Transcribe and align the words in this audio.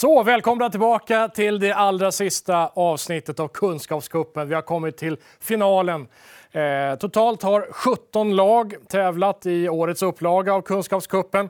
Så, 0.00 0.22
välkomna 0.22 0.70
tillbaka 0.70 1.28
till 1.28 1.60
det 1.60 1.72
allra 1.72 2.12
sista 2.12 2.66
avsnittet 2.66 3.40
av 3.40 3.48
Kunskapskuppen. 3.48 4.48
Vi 4.48 4.54
har 4.54 4.62
kommit 4.62 4.96
till 4.96 5.16
finalen. 5.40 6.08
Eh, 6.52 6.94
totalt 6.98 7.42
har 7.42 7.66
17 7.70 8.36
lag 8.36 8.74
tävlat 8.88 9.46
i 9.46 9.68
årets 9.68 10.02
upplaga 10.02 10.54
av 10.54 10.62
Kunskapskuppen. 10.62 11.48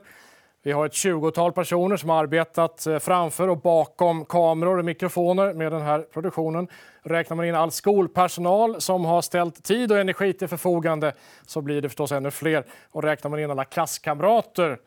Vi 0.63 0.71
har 0.71 0.85
ett 0.85 0.91
20-tal 0.91 1.51
personer 1.51 1.97
som 1.97 2.09
har 2.09 2.23
arbetat 2.23 2.87
eh, 2.87 2.99
framför 2.99 3.47
och 3.47 3.57
bakom 3.57 4.25
kameror 4.25 4.77
och 4.77 4.85
mikrofoner 4.85 5.53
med 5.53 5.71
den 5.71 5.81
här 5.81 5.99
produktionen. 5.99 6.67
Räknar 7.03 7.37
man 7.37 7.45
in 7.45 7.55
all 7.55 7.71
skolpersonal 7.71 8.81
som 8.81 9.05
har 9.05 9.21
ställt 9.21 9.63
tid 9.63 9.91
och 9.91 9.99
energi 9.99 10.33
till 10.33 10.47
förfogande 10.47 11.13
så 11.47 11.61
blir 11.61 11.81
det 11.81 11.89
förstås 11.89 12.11
ännu 12.11 12.31
fler. 12.31 12.65
Och 12.91 13.03
räknar 13.03 13.29
man 13.29 13.39
in 13.39 13.51
alla 13.51 13.65
klasskamrater 13.65 14.77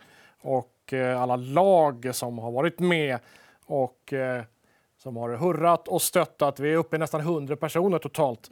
och 0.43 0.93
eh, 0.93 1.23
alla 1.23 1.37
lag 1.37 2.11
som 2.13 2.39
har 2.39 2.51
varit 2.51 2.79
med 2.79 3.19
och 3.67 4.13
eh, 4.13 4.43
som 5.05 5.17
har 5.17 5.37
hurrat 5.37 5.89
och 5.89 6.03
stöttat. 6.03 6.61
Vi 6.61 6.73
är 6.73 6.77
uppe 6.77 6.97
i 6.97 6.99
nästan 6.99 7.21
100 7.21 7.57
personer 7.57 7.99
totalt. 7.99 8.51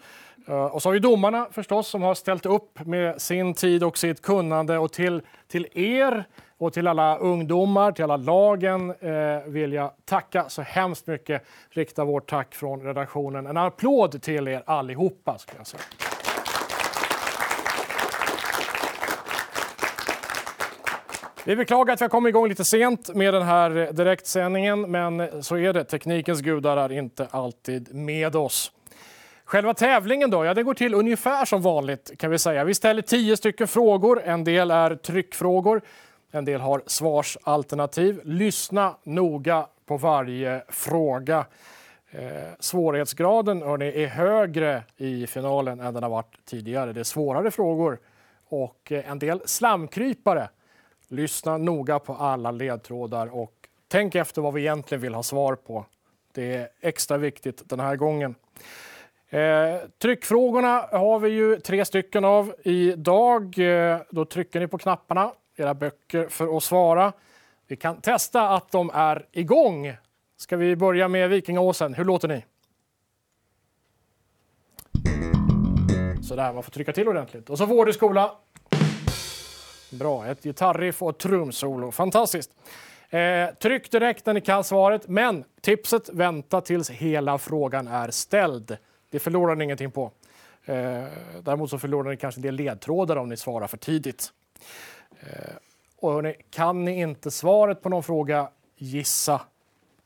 Eh, 0.49 0.65
och 0.65 0.83
så 0.83 0.89
har 0.89 0.95
vi 0.95 0.99
domarna 0.99 1.49
förstås 1.51 1.89
som 1.89 2.03
har 2.03 2.15
ställt 2.15 2.47
upp 2.47 2.87
med 2.87 3.21
sin 3.23 3.55
tid 3.55 3.85
och 3.85 3.99
sitt 3.99 4.23
kunnande. 4.23 4.79
Och 4.79 4.93
till, 4.93 5.23
till 5.49 5.67
er 5.73 6.25
och 6.59 6.73
till 6.73 6.87
alla 6.87 7.19
ungdomar, 7.19 7.93
till 7.93 8.05
alla 8.05 8.17
lagen 8.17 8.91
eh, 8.91 9.43
vill 9.47 9.73
jag 9.73 9.91
tacka 10.05 10.49
så 10.49 10.63
hemskt 10.63 11.07
mycket. 11.07 11.45
Rikta 11.71 12.05
vårt 12.05 12.31
tack 12.31 12.55
från 12.55 12.83
redaktionen. 12.83 13.47
En 13.47 13.57
applåd 13.57 14.23
till 14.23 14.49
er 14.49 14.63
allihopa. 14.67 15.39
Ska 15.39 15.57
jag 15.57 15.67
säga. 15.67 16.12
Vi 21.45 21.57
beklagar 21.57 21.95
att 21.95 22.01
vi 22.01 22.05
har 22.05 22.09
kommit 22.09 22.31
igång 22.31 22.49
lite 22.49 22.65
sent 22.65 23.15
med 23.15 23.35
den 23.35 23.43
här 23.43 23.93
direktsändningen, 23.93 24.81
men 24.81 25.43
så 25.43 25.59
är 25.59 25.73
det. 25.73 25.85
Teknikens 25.85 26.41
gudar 26.41 26.77
är 26.77 26.93
inte 26.93 27.27
alltid 27.31 27.95
med 27.95 28.37
oss. 28.37 28.73
Själva 29.45 29.75
tävlingen 29.75 30.31
då? 30.31 30.45
Ja, 30.45 30.55
den 30.55 30.65
går 30.65 30.75
till 30.75 30.95
ungefär 30.95 31.45
som 31.45 31.63
vanligt 31.63 32.19
kan 32.19 32.31
vi 32.31 32.39
säga. 32.39 32.65
Vi 32.65 32.75
ställer 32.75 33.03
tio 33.03 33.37
stycken 33.37 33.69
frågor. 33.69 34.23
En 34.25 34.45
del 34.45 34.71
är 34.71 34.95
tryckfrågor, 34.95 35.83
en 36.31 36.45
del 36.45 36.61
har 36.61 36.83
svarsalternativ. 36.87 38.21
Lyssna 38.25 38.97
noga 39.05 39.67
på 39.87 39.97
varje 39.97 40.65
fråga. 40.69 41.47
Eh, 42.11 42.23
svårighetsgraden 42.61 43.63
hörni, 43.63 44.03
är 44.03 44.07
högre 44.07 44.83
i 44.97 45.27
finalen 45.27 45.81
än 45.81 45.95
den 45.95 46.03
har 46.03 46.11
varit 46.11 46.45
tidigare. 46.45 46.93
Det 46.93 47.01
är 47.01 47.05
svårare 47.05 47.51
frågor 47.51 47.99
och 48.49 48.93
eh, 48.93 49.11
en 49.11 49.19
del 49.19 49.43
slamkrypare. 49.45 50.49
Lyssna 51.13 51.59
noga 51.59 51.99
på 51.99 52.15
alla 52.15 52.51
ledtrådar 52.51 53.35
och 53.35 53.53
tänk 53.89 54.15
efter 54.15 54.43
vad 54.43 54.55
vi 54.55 54.61
egentligen 54.61 55.03
vill 55.03 55.15
ha 55.15 55.23
svar 55.23 55.55
på. 55.55 55.87
Det 56.35 56.55
är 56.55 56.69
extra 56.81 57.19
viktigt 57.19 57.69
den 57.69 57.81
här 57.81 57.97
gången. 57.97 58.35
Eh, 59.29 59.77
tryckfrågorna 59.99 60.89
har 60.93 61.19
vi 61.19 61.29
ju 61.29 61.61
tre 61.61 61.85
stycken 61.85 62.25
av 62.25 62.55
idag. 62.63 63.59
Eh, 63.59 63.99
då 64.11 64.25
trycker 64.25 64.61
ni 64.61 64.67
på 64.67 64.79
knapparna, 64.79 65.33
era 65.57 65.75
böcker, 65.75 66.29
för 66.29 66.57
att 66.57 66.63
svara. 66.63 67.13
Vi 67.67 67.77
kan 67.77 68.01
testa 68.01 68.49
att 68.49 68.71
de 68.71 68.91
är 68.95 69.27
igång. 69.33 69.97
Ska 70.37 70.57
vi 70.57 70.77
börja 70.77 71.09
med 71.09 71.31
Vikingaåsen? 71.31 71.95
Hur 71.95 72.05
låter 72.05 72.29
ni? 72.29 72.45
Sådär, 76.23 76.53
man 76.53 76.63
får 76.63 76.71
trycka 76.71 76.93
till 76.93 77.09
ordentligt. 77.09 77.51
Och 77.51 77.59
så 77.59 77.67
Vårdeskola. 77.67 78.37
Bra, 79.93 80.27
ett 80.27 80.43
gitarriff 80.43 81.03
och 81.03 81.11
ett 81.11 81.19
trumsolo. 81.19 81.91
Fantastiskt. 81.91 82.51
Eh, 83.11 83.55
tryck 83.55 83.91
direkt 83.91 84.27
när 84.27 84.35
ni 84.35 84.41
kan 84.41 84.65
svaret, 84.65 85.09
men 85.09 85.45
tipset 85.61 86.09
vänta 86.09 86.61
tills 86.61 86.91
hela 86.91 87.39
frågan 87.39 87.89
är 87.89 88.11
ställd. 88.11 88.77
Det 89.11 89.19
förlorar 89.19 89.55
ni 89.55 89.65
ingenting 89.65 89.91
på. 89.91 90.11
Eh, 90.65 91.05
däremot 91.43 91.71
så 91.71 91.79
förlorar 91.79 92.11
ni 92.11 92.17
kanske 92.17 92.39
en 92.39 92.43
del 92.43 92.55
ledtrådar 92.55 93.17
om 93.17 93.29
ni 93.29 93.37
svarar 93.37 93.67
för 93.67 93.77
tidigt. 93.77 94.33
Eh, 95.21 95.55
och 95.97 96.13
hörni, 96.13 96.35
kan 96.51 96.85
ni 96.85 97.01
inte 97.01 97.31
svaret 97.31 97.83
på 97.83 97.89
någon 97.89 98.03
fråga, 98.03 98.49
gissa. 98.77 99.41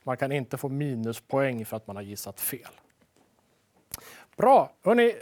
Man 0.03 0.17
kan 0.17 0.33
inte 0.33 0.57
få 0.57 0.69
minuspoäng 0.69 1.67
för 1.67 1.77
att 1.77 1.87
man 1.87 1.97
har 1.97 2.03
gissat 2.03 2.41
fel. 2.41 2.73
Bra! 4.37 4.73
Hörni, 4.85 5.15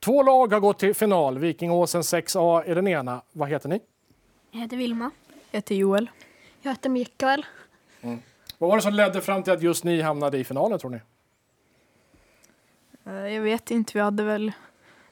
två 0.00 0.22
lag 0.22 0.52
har 0.52 0.60
gått 0.60 0.78
till 0.78 0.94
final. 0.94 1.38
Vikingåsen 1.38 2.02
6A 2.02 2.62
är 2.66 2.74
den 2.74 2.88
ena. 2.88 3.22
Vad 3.32 3.48
heter 3.48 3.68
ni? 3.68 3.80
Jag 4.50 4.60
heter 4.60 4.76
Vilma. 4.76 5.10
Jag 5.50 5.58
heter 5.58 5.74
Joel. 5.74 6.10
Jag 6.62 6.70
heter 6.70 6.90
Mikael. 6.90 7.46
Mm. 8.00 8.18
Vad 8.58 8.70
var 8.70 8.76
det 8.76 8.82
som 8.82 8.94
ledde 8.94 9.20
fram 9.20 9.42
till 9.42 9.52
att 9.52 9.62
just 9.62 9.84
ni 9.84 10.00
hamnade 10.00 10.38
i 10.38 10.44
finalen 10.44 10.78
tror 10.78 10.90
ni? 10.90 11.00
Eh, 13.06 13.34
jag 13.34 13.42
vet 13.42 13.70
inte, 13.70 13.92
vi 13.94 14.00
hade 14.00 14.22
väl 14.22 14.52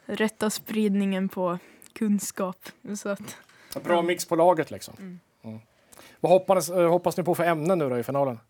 rätta 0.05 0.51
spridningen 0.51 1.29
på 1.29 1.59
kunskap. 1.93 2.69
Så 2.97 3.09
att, 3.09 3.37
Bra 3.85 4.03
mix 4.03 4.25
på 4.25 4.37
laget 4.37 4.71
liksom. 4.71 4.95
Mm. 4.99 5.21
Mm. 5.43 5.59
Vad 6.21 6.33
hoppas, 6.33 6.71
eh, 6.71 6.89
hoppas 6.91 7.17
ni 7.17 7.23
på 7.23 7.35
för 7.35 7.45
ämnen 7.45 7.79
nu 7.79 7.89
då 7.89 7.99
i 7.99 8.03
finalen? 8.03 8.41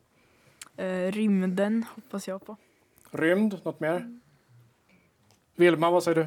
Eh, 0.77 1.13
rymden 1.13 1.85
hoppas 1.95 2.29
jag 2.29 2.47
på. 2.47 2.57
Rymd, 3.11 3.61
något 3.65 3.81
mer? 3.81 4.21
Vilma, 5.59 5.91
vad 5.91 6.05
säger 6.05 6.15
du? 6.15 6.27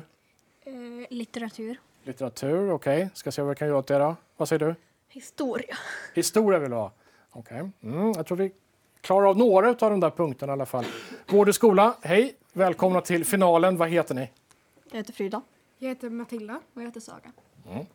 Eh, 0.71 1.07
litteratur. 1.09 1.79
Litteratur, 2.03 2.71
okej. 2.71 2.97
Okay. 2.97 3.09
Ska 3.13 3.31
se 3.31 3.41
vad 3.41 3.49
vi 3.49 3.55
kan 3.55 3.67
göra 3.67 3.77
åt 3.77 3.87
det 3.87 3.97
då. 3.97 4.15
Vad 4.37 4.47
säger 4.49 4.59
du? 4.59 4.75
Historia. 5.07 5.77
Historia 6.13 6.59
vill 6.59 6.69
du 6.69 6.75
ha? 6.75 6.91
Okej. 7.31 7.61
Okay. 7.61 7.91
Mm, 7.91 8.11
jag 8.15 8.25
tror 8.25 8.37
vi 8.37 8.51
klarar 9.01 9.29
av 9.29 9.37
några 9.37 9.69
av 9.69 9.75
de 9.75 9.99
där 9.99 10.09
punkterna 10.09 10.51
i 10.51 10.53
alla 10.53 10.65
fall. 10.65 10.85
Vård 11.27 11.55
skola, 11.55 11.97
hej! 12.01 12.35
Välkomna 12.53 13.01
till 13.01 13.25
finalen. 13.25 13.77
Vad 13.77 13.89
heter 13.89 14.15
ni? 14.15 14.29
Jag 14.91 14.97
heter 14.97 15.13
Frida. 15.13 15.41
Jag 15.77 15.89
heter 15.89 16.09
Matilda 16.09 16.59
och 16.73 16.81
jag 16.81 16.85
heter 16.85 16.99
Saga. 16.99 17.31
Mm. 17.69 17.85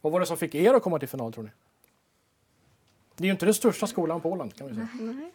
Vad 0.00 0.12
var 0.12 0.20
det 0.20 0.26
som 0.26 0.36
fick 0.36 0.54
er 0.54 0.74
att 0.74 0.82
komma 0.82 0.98
till 0.98 1.08
final 1.08 1.32
tror 1.32 1.44
ni? 1.44 1.50
Det 3.16 3.24
är 3.24 3.26
ju 3.26 3.32
inte 3.32 3.46
den 3.46 3.54
största 3.54 3.86
skolan 3.86 4.20
på 4.20 4.30
Åland 4.30 4.54
kan 4.54 4.68
vi 4.68 4.74
säga. 4.74 4.88
Nej. 5.00 5.32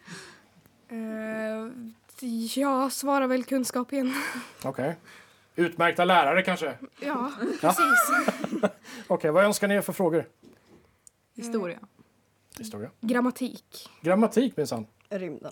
Uh, 0.91 1.71
jag 2.59 2.91
svarar 2.91 3.27
väl 3.27 3.43
kunskap 3.43 3.93
igen. 3.93 4.13
Okej. 4.63 4.69
Okay. 4.69 4.93
Utmärkta 5.57 6.05
lärare 6.05 6.41
kanske? 6.41 6.73
Ja, 6.99 7.31
precis. 7.61 7.81
Okej, 8.61 8.69
okay, 9.07 9.31
vad 9.31 9.43
önskar 9.43 9.67
ni 9.67 9.75
er 9.75 9.81
för 9.81 9.93
frågor? 9.93 10.25
Historia. 11.35 11.79
Historia. 12.57 12.89
Grammatik. 13.01 13.89
Grammatik 14.01 14.57
minsann. 14.57 14.85
Rymden. 15.09 15.51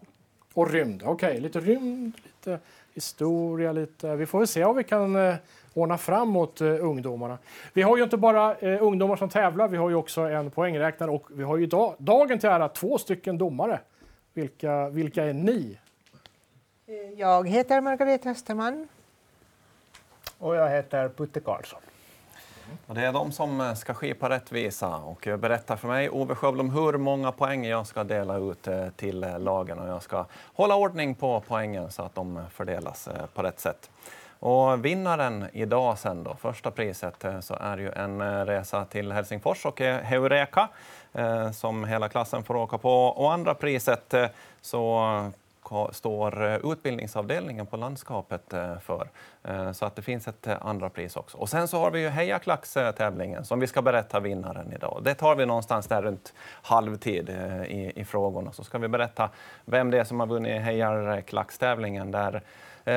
Och 0.54 0.72
rymd, 0.72 1.04
okej. 1.06 1.30
Okay. 1.30 1.42
Lite 1.42 1.60
rymd, 1.60 2.14
lite 2.24 2.60
historia, 2.94 3.72
lite... 3.72 4.16
Vi 4.16 4.26
får 4.26 4.40
väl 4.40 4.48
se 4.48 4.64
om 4.64 4.76
vi 4.78 4.84
kan 4.84 5.16
eh, 5.16 5.36
ordna 5.74 5.98
framåt 5.98 6.62
eh, 6.62 6.68
ungdomarna. 6.68 7.38
Vi 7.74 7.82
har 7.82 7.98
ju 7.98 8.04
inte 8.04 8.18
bara 8.18 8.56
eh, 8.56 8.84
ungdomar 8.84 9.16
som 9.16 9.30
tävlar, 9.30 9.68
vi 9.68 9.78
har 9.78 9.90
ju 9.90 9.96
också 9.96 10.22
en 10.22 10.52
poängräknare 10.52 11.12
och 11.12 11.28
vi 11.32 11.44
har 11.44 11.58
ju 11.58 11.66
dag, 11.66 11.96
dagen 11.98 12.40
till 12.40 12.50
ära 12.50 12.70
två 12.70 12.98
stycken 12.98 13.38
domare. 13.38 13.80
Vilka, 14.34 14.90
vilka 14.90 15.24
är 15.24 15.34
ni? 15.34 15.78
Jag 17.16 17.50
heter 17.50 17.82
Margareta 17.82 18.30
Österman. 18.30 18.88
Och 20.40 20.56
jag 20.56 20.70
heter 20.70 21.10
Putte 21.10 21.40
Karlsson. 21.40 21.80
Och 22.88 22.96
det 22.96 23.02
är 23.02 23.14
de 23.14 23.32
som 23.32 23.62
eh, 23.62 23.74
ska 23.74 23.94
skipa 23.94 24.30
rättvisa 24.30 24.98
och 24.98 25.28
berätta 25.40 25.78
för 25.78 25.88
mig, 25.88 26.10
Ove 26.10 26.36
Sjöblom, 26.36 26.70
hur 26.70 26.98
många 26.98 27.32
poäng 27.32 27.66
jag 27.66 27.88
ska 27.88 28.04
dela 28.04 28.38
ut 28.38 28.68
eh, 28.68 28.90
till 28.90 29.24
eh, 29.24 29.40
lagen 29.40 29.80
och 29.80 29.88
jag 29.88 30.04
ska 30.04 30.26
hålla 30.54 30.76
ordning 30.76 31.16
på 31.16 31.44
poängen 31.48 31.92
så 31.92 32.04
att 32.04 32.16
de 32.16 32.44
fördelas 32.52 33.10
på 33.34 33.44
rätt 33.44 33.60
sätt. 33.60 33.90
Och 34.40 34.86
vinnaren 34.86 35.46
idag 35.54 35.98
sen 35.98 36.24
då, 36.24 36.36
första 36.36 36.72
priset, 36.72 37.26
så 37.42 37.54
är 37.54 37.78
ju 37.78 37.92
en 37.92 38.46
resa 38.46 38.86
till 38.86 39.12
Helsingfors 39.12 39.66
och 39.66 39.80
Heureka 39.82 40.70
som 41.54 41.86
hela 41.86 42.10
klassen 42.10 42.44
får 42.44 42.56
åka 42.56 42.78
på. 42.78 43.06
Och 43.06 43.34
andra 43.34 43.54
priset 43.54 44.14
så 44.62 45.32
står 45.92 46.46
eh, 46.46 46.72
utbildningsavdelningen 46.72 47.66
på 47.66 47.78
landskapet 47.78 48.54
eh, 48.54 48.80
för. 48.80 49.10
Eh, 49.44 49.72
så 49.72 49.86
att 49.86 49.96
det 49.96 50.02
finns 50.02 50.28
ett 50.28 50.48
andra 50.48 50.90
pris 50.90 51.16
också. 51.16 51.38
Och 51.38 51.50
sen 51.50 51.68
så 51.68 51.80
har 51.80 51.92
vi 51.92 52.00
ju 52.00 52.10
Heja 52.10 52.40
Klax-tävlingen 52.40 53.46
som 53.46 53.60
vi 53.60 53.68
ska 53.68 53.82
berätta 53.82 54.20
vinnaren 54.20 54.74
idag. 54.74 55.02
Det 55.04 55.14
tar 55.14 55.36
vi 55.36 55.46
någonstans 55.46 55.88
där 55.88 56.02
runt 56.02 56.34
halvtid 56.62 57.30
i, 57.68 57.92
i 57.96 58.06
frågorna. 58.06 58.52
Så 58.52 58.64
ska 58.64 58.78
vi 58.78 58.88
berätta 58.88 59.30
vem 59.66 59.92
det 59.92 60.00
är 60.00 60.04
som 60.04 60.20
har 60.20 60.28
vunnit 60.28 60.62
Heja 60.62 61.22
Klax-tävlingen 61.22 62.12
där 62.12 62.42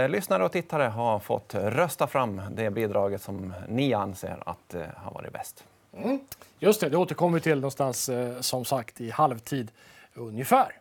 lyssnare 0.08 0.44
och 0.44 0.52
tittare 0.52 0.82
har 0.82 1.18
fått 1.18 1.54
rösta 1.54 2.06
fram 2.06 2.42
det 2.50 2.70
bidraget 2.70 3.22
som 3.22 3.54
ni 3.68 3.94
anser 3.94 4.42
att 4.46 4.74
har 4.96 5.12
varit 5.12 5.32
bäst. 5.32 5.64
Mm. 5.96 6.18
Just 6.58 6.80
det, 6.80 6.88
det 6.88 6.96
återkommer 6.96 7.34
vi 7.34 7.40
till 7.40 7.60
någonstans 7.60 8.10
som 8.40 8.64
sagt 8.64 9.00
i 9.00 9.10
halvtid 9.10 9.70
ungefär. 10.14 10.72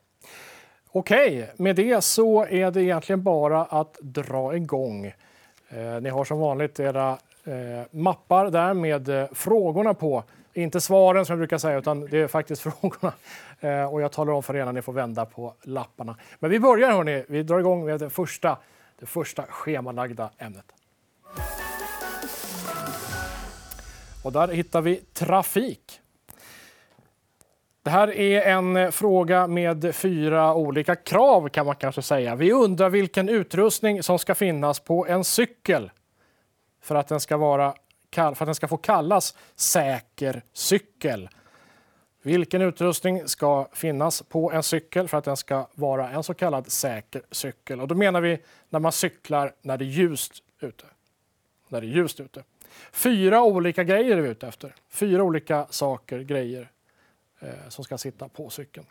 Okej, 0.98 1.50
med 1.58 1.76
det 1.76 2.04
så 2.04 2.46
är 2.46 2.72
det 2.72 2.84
egentligen 2.84 3.24
bara 3.24 3.64
att 3.64 3.98
dra 4.02 4.56
igång. 4.56 5.06
Eh, 5.70 6.02
ni 6.02 6.10
har 6.10 6.26
som 6.26 6.40
vanligt 6.40 6.80
era 6.80 7.18
eh, 7.44 7.86
mappar 7.92 8.50
där 8.50 8.74
med 8.74 9.10
eh, 9.10 9.28
frågorna 9.32 9.94
på. 9.94 10.24
Inte 10.54 10.82
svaren 10.82 11.26
som 11.26 11.34
jag 11.34 11.40
brukar 11.40 11.58
säga, 11.58 11.78
utan 11.78 12.06
det 12.06 12.18
är 12.18 12.28
faktiskt 12.28 12.62
frågorna. 12.82 13.14
Eh, 13.60 13.94
och 13.94 14.02
jag 14.02 14.12
talar 14.12 14.34
om 14.34 14.44
för 14.44 14.56
er 14.56 14.66
när 14.66 14.74
ni 14.74 14.82
får 14.82 14.94
vända 14.94 15.26
på 15.26 15.54
lapparna. 15.64 16.16
Men 16.40 16.52
vi 16.52 16.60
börjar 16.60 16.92
hörni. 16.92 17.24
Vi 17.28 17.44
drar 17.44 17.60
igång 17.60 17.86
med 17.86 18.00
det 18.00 18.10
första, 18.10 18.58
det 19.00 19.06
första 19.06 19.44
schemalagda 19.44 20.30
ämnet. 20.38 20.66
Och 24.24 24.32
där 24.32 24.48
hittar 24.48 24.82
vi 24.82 24.96
trafik. 24.96 26.02
Det 27.88 27.92
här 27.92 28.16
är 28.16 28.42
en 28.42 28.76
eh, 28.76 28.92
fråga 28.92 29.48
med 29.48 29.96
fyra 29.96 30.54
olika 30.54 30.96
krav 30.96 31.50
kan 31.50 31.66
man 31.66 31.76
kanske 31.76 32.02
säga. 32.02 32.36
Vi 32.36 32.52
undrar 32.52 32.90
vilken 32.90 33.30
utrustning 33.30 34.04
som 34.04 34.20
ska 34.20 34.36
finnas 34.36 34.80
på 34.80 35.08
en 35.08 35.24
cykel 35.24 35.92
för 36.82 36.96
att 36.96 37.08
den 37.08 37.20
ska, 37.20 37.38
vara, 37.38 37.74
för 38.16 38.32
att 38.32 38.40
den 38.40 38.56
ska 38.56 38.68
få 38.68 38.78
kallas 38.78 39.38
säker 39.56 40.42
cykel. 40.54 41.30
Vilken 42.22 42.62
utrustning 42.62 43.28
ska 43.28 43.68
finnas 43.74 44.22
på 44.22 44.52
en 44.52 44.64
cykel 44.64 45.08
för 45.08 45.18
att 45.18 45.26
den 45.26 45.38
ska 45.38 45.68
vara 45.74 46.10
en 46.10 46.24
så 46.24 46.34
kallad 46.34 46.72
säker 46.72 47.22
cykel? 47.32 47.82
Och 47.82 47.88
då 47.88 47.96
menar 47.96 48.22
vi 48.22 48.40
när 48.70 48.80
man 48.80 48.92
cyklar 48.92 49.54
när 49.62 49.78
det 49.78 49.86
är 49.86 49.88
ljust 49.88 50.34
ute. 50.60 50.86
När 51.68 51.82
det 51.82 51.88
är 51.88 51.92
ljust 51.92 52.20
ute. 52.20 52.44
Fyra 52.92 53.44
olika 53.44 53.84
grejer 53.84 54.18
är 54.18 54.22
vi 54.22 54.30
ute 54.30 54.48
efter. 54.48 54.76
Fyra 54.90 55.24
olika 55.24 55.68
saker, 55.70 56.20
grejer 56.20 56.70
Eh, 57.40 57.70
som 57.70 57.84
ska 57.84 57.98
sitta 57.98 58.30
på 58.30 58.50
cykeln. 58.50 58.86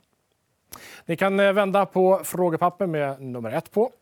Ni 1.04 1.16
kan 1.16 1.40
eh, 1.40 1.52
vända 1.52 1.86
på 1.86 2.20
frågepapper 2.24 2.86
med 2.86 3.22
nummer 3.22 3.52
ett 3.52 3.70
på. 3.70 3.92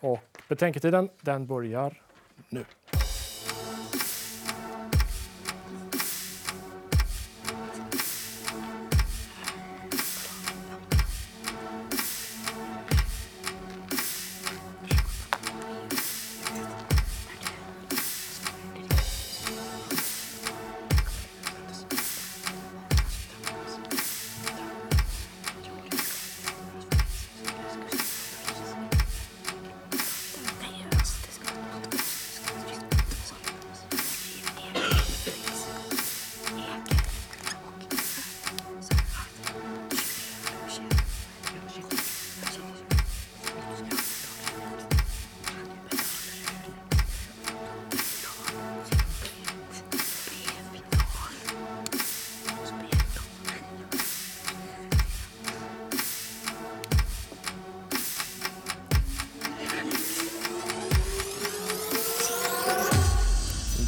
Och 0.00 0.20
betänketiden 0.48 1.10
den 1.20 1.46
börjar 1.46 2.02
nu. 2.48 2.64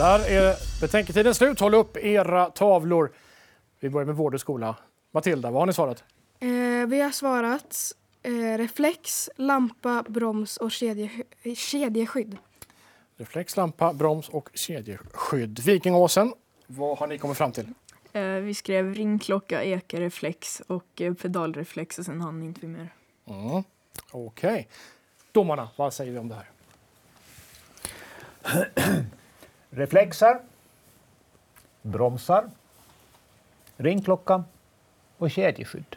Där 0.01 0.31
är 0.31 0.81
betänketiden 0.81 1.35
slut. 1.35 1.61
Håll 1.61 1.75
upp 1.75 1.97
era 1.97 2.51
tavlor. 2.51 3.13
Vi 3.81 3.91
börjar 3.91 4.07
med 4.07 4.17
vård 4.17 4.35
och 4.35 4.41
skola. 4.41 4.77
Matilda, 5.11 5.51
vad 5.51 5.63
har 5.63 5.67
ni 5.67 5.73
svarat? 5.73 6.05
Eh, 6.39 6.49
vi 6.87 7.01
har 7.01 7.11
svarat 7.11 7.77
eh, 8.23 8.59
reflex, 8.59 9.31
lampa, 9.37 10.05
broms 10.09 10.57
och 10.57 10.73
kedje, 10.73 11.11
kedjeskydd. 11.57 12.39
Reflex, 13.17 13.57
lampa, 13.57 13.93
broms 13.93 14.29
och 14.29 14.51
kedjeskydd. 14.55 15.59
Vikingåsen, 15.59 16.33
vad 16.67 16.99
har 16.99 17.07
ni 17.07 17.19
kommit 17.19 17.39
fram 17.39 17.53
till? 17.53 17.69
Eh, 18.13 18.23
vi 18.23 18.55
skrev 18.55 18.95
ringklocka, 18.95 19.65
ekareflex 19.65 20.63
och 20.67 21.01
eh, 21.01 21.15
pedalreflex 21.15 21.99
och 21.99 22.05
sen 22.05 22.21
hann 22.21 22.43
inte 22.43 22.61
vi 22.61 22.67
mer. 22.67 22.95
Mm. 23.27 23.49
Okej. 23.51 23.65
Okay. 24.11 24.65
Domarna, 25.33 25.69
vad 25.77 25.95
säger 25.95 26.13
vi 26.13 26.19
om 26.19 26.29
det 26.29 26.35
här? 26.35 26.51
Reflexer, 29.71 30.39
bromsar, 31.83 32.51
ringklocka 33.77 34.45
och 35.19 35.31
kedjeskydd. 35.31 35.97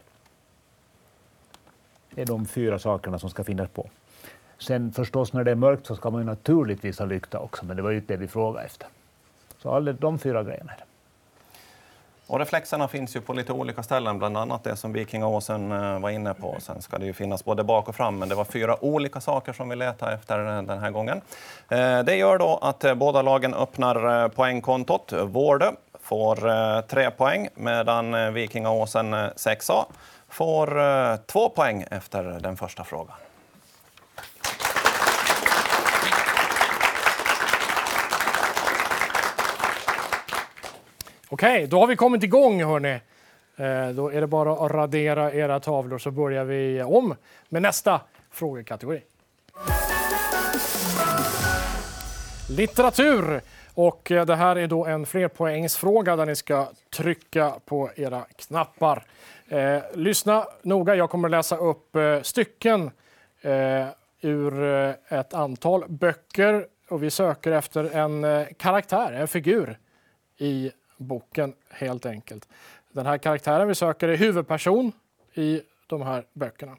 Det 2.09 2.21
är 2.21 2.25
de 2.25 2.45
fyra 2.45 2.79
sakerna 2.79 3.19
som 3.19 3.29
ska 3.29 3.43
finnas 3.43 3.69
på. 3.69 3.89
Sen 4.57 4.91
förstås 4.91 5.33
när 5.33 5.43
det 5.43 5.51
är 5.51 5.55
mörkt 5.55 5.85
så 5.85 5.95
ska 5.95 6.09
man 6.09 6.21
ju 6.21 6.25
naturligtvis 6.25 6.99
ha 6.99 7.05
lykta 7.05 7.39
också, 7.39 7.65
men 7.65 7.77
det 7.77 7.83
var 7.83 7.89
ju 7.89 7.97
inte 7.97 8.13
det 8.13 8.17
vi 8.17 8.27
frågade 8.27 8.65
efter. 8.65 8.87
Så 9.57 9.71
alla 9.71 9.93
de 9.93 10.19
fyra 10.19 10.43
grejerna. 10.43 10.71
Och 12.27 12.39
reflexerna 12.39 12.87
finns 12.87 13.15
ju 13.15 13.21
på 13.21 13.33
lite 13.33 13.53
olika 13.53 13.83
ställen, 13.83 14.17
bland 14.17 14.37
annat 14.37 14.63
det 14.63 14.75
som 14.75 14.93
Vikingaåsen 14.93 15.71
eh, 15.71 15.99
var 15.99 16.09
inne 16.09 16.33
på. 16.33 16.55
Sen 16.59 16.81
ska 16.81 16.97
det 16.97 17.05
ju 17.05 17.13
finnas 17.13 17.45
både 17.45 17.63
bak 17.63 17.89
och 17.89 17.95
fram, 17.95 18.19
men 18.19 18.29
det 18.29 18.35
var 18.35 18.45
fyra 18.45 18.83
olika 18.83 19.21
saker 19.21 19.53
som 19.53 19.69
vi 19.69 19.75
letade 19.75 20.13
efter 20.13 20.37
den 20.61 20.79
här 20.79 20.91
gången. 20.91 21.21
Eh, 21.69 21.99
det 21.99 22.15
gör 22.15 22.37
då 22.37 22.59
att 22.61 22.83
eh, 22.83 22.95
båda 22.95 23.21
lagen 23.21 23.53
öppnar 23.53 24.29
poängkontot. 24.29 25.13
Vårdö 25.23 25.71
får 25.99 26.81
tre 26.81 27.11
poäng, 27.11 27.47
medan 27.55 28.33
Vikingaåsen 28.33 29.15
6A 29.15 29.85
får 30.29 31.17
två 31.17 31.49
poäng 31.49 31.85
efter 31.91 32.23
den 32.23 32.57
första 32.57 32.83
frågan. 32.83 33.15
Okej, 41.33 41.67
då 41.67 41.79
har 41.79 41.87
vi 41.87 41.95
kommit 41.95 42.23
igång 42.23 42.63
hörni. 42.63 42.99
Eh, 43.55 43.89
då 43.95 44.11
är 44.11 44.21
det 44.21 44.27
bara 44.27 44.65
att 44.65 44.71
radera 44.71 45.33
era 45.33 45.59
tavlor 45.59 45.97
så 45.97 46.11
börjar 46.11 46.45
vi 46.45 46.81
om 46.81 47.15
med 47.49 47.61
nästa 47.61 48.01
frågekategori. 48.31 49.01
Litteratur. 52.49 53.41
Och 53.73 54.11
eh, 54.11 54.25
det 54.25 54.35
här 54.35 54.55
är 54.55 54.67
då 54.67 54.85
en 54.85 55.05
flerpoängsfråga 55.05 56.15
där 56.15 56.25
ni 56.25 56.35
ska 56.35 56.67
trycka 56.95 57.53
på 57.65 57.89
era 57.95 58.25
knappar. 58.35 59.03
Eh, 59.47 59.79
lyssna 59.93 60.45
noga, 60.61 60.95
jag 60.95 61.09
kommer 61.09 61.29
läsa 61.29 61.57
upp 61.57 61.95
eh, 61.95 62.21
stycken 62.21 62.91
eh, 63.41 63.87
ur 64.21 64.63
eh, 64.63 65.19
ett 65.19 65.33
antal 65.33 65.83
böcker 65.87 66.65
och 66.89 67.03
vi 67.03 67.09
söker 67.11 67.51
efter 67.51 67.95
en 67.95 68.23
eh, 68.23 68.47
karaktär, 68.57 69.13
en 69.13 69.27
figur 69.27 69.77
i 70.37 70.71
boken 70.97 71.53
helt 71.69 72.05
enkelt. 72.05 72.47
Den 72.91 73.05
här 73.05 73.17
karaktären 73.17 73.67
vi 73.67 73.75
söker 73.75 74.07
är 74.07 74.17
huvudperson 74.17 74.91
i 75.33 75.61
de 75.87 76.01
här 76.01 76.25
böckerna. 76.33 76.77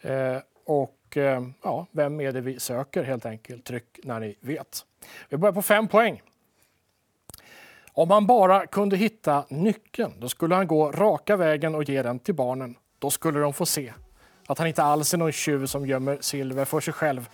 Eh, 0.00 0.38
och 0.64 1.16
eh, 1.16 1.42
ja, 1.62 1.86
vem 1.90 2.20
är 2.20 2.32
det 2.32 2.40
vi 2.40 2.60
söker 2.60 3.02
helt 3.02 3.26
enkelt? 3.26 3.64
Tryck 3.64 4.00
när 4.04 4.20
ni 4.20 4.36
vet. 4.40 4.86
Vi 5.28 5.36
börjar 5.36 5.52
på 5.52 5.62
fem 5.62 5.88
poäng. 5.88 6.22
Om 7.92 8.10
han 8.10 8.26
bara 8.26 8.66
kunde 8.66 8.96
hitta 8.96 9.44
nyckeln, 9.48 10.12
då 10.18 10.28
skulle 10.28 10.54
han 10.54 10.66
gå 10.66 10.92
raka 10.92 11.36
vägen 11.36 11.74
och 11.74 11.84
ge 11.84 12.02
den 12.02 12.18
till 12.18 12.34
barnen. 12.34 12.74
Då 12.98 13.10
skulle 13.10 13.40
de 13.40 13.52
få 13.52 13.66
se 13.66 13.92
att 14.46 14.58
han 14.58 14.66
inte 14.66 14.82
alls 14.82 15.14
är 15.14 15.18
någon 15.18 15.32
tjuv 15.32 15.66
som 15.66 15.86
gömmer 15.86 16.18
silver 16.20 16.64
för 16.64 16.80
sig 16.80 16.94
själv. 16.94 17.28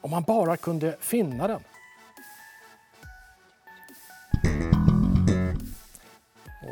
Om 0.00 0.12
han 0.12 0.22
bara 0.22 0.56
kunde 0.56 0.96
finna 1.00 1.48
den. 1.48 1.60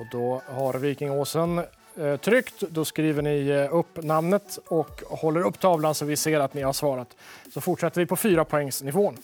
Och 0.00 0.06
då 0.10 0.42
har 0.46 0.74
Vikingåsen 0.74 1.58
eh, 1.96 2.16
tryckt. 2.16 2.60
Då 2.60 2.84
skriver 2.84 3.22
ni 3.22 3.48
eh, 3.48 3.74
upp 3.74 4.02
namnet 4.02 4.58
och 4.68 5.02
håller 5.08 5.46
upp 5.46 5.60
tavlan 5.60 5.94
så 5.94 6.04
vi 6.04 6.16
ser 6.16 6.40
att 6.40 6.54
ni 6.54 6.62
har 6.62 6.72
svarat. 6.72 7.16
Så 7.54 7.60
fortsätter 7.60 8.00
vi 8.00 8.06
på 8.06 8.16
fyra 8.16 8.44
poängsnivån. 8.44 9.16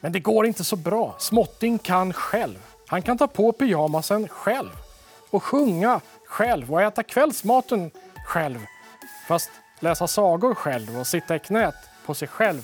Men 0.00 0.12
det 0.12 0.20
går 0.20 0.46
inte 0.46 0.64
så 0.64 0.76
bra. 0.76 1.14
Småtting 1.18 1.78
kan 1.78 2.12
själv. 2.12 2.58
Han 2.86 3.02
kan 3.02 3.18
ta 3.18 3.26
på 3.26 3.52
pyjamasen 3.52 4.28
själv 4.28 4.70
och 5.30 5.42
sjunga 5.42 6.00
själv 6.26 6.72
och 6.72 6.82
äta 6.82 7.02
kvällsmaten 7.02 7.90
själv. 8.26 8.58
Fast 9.28 9.50
läsa 9.80 10.06
sagor 10.06 10.54
själv 10.54 10.98
och 10.98 11.06
sitta 11.06 11.36
i 11.36 11.38
knät 11.38 11.74
på 12.06 12.14
sig 12.14 12.28
själv, 12.28 12.62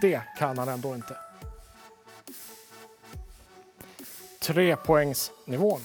det 0.00 0.20
kan 0.38 0.58
han 0.58 0.68
ändå 0.68 0.94
inte. 0.94 1.23
Trepoängsnivån. 4.44 5.80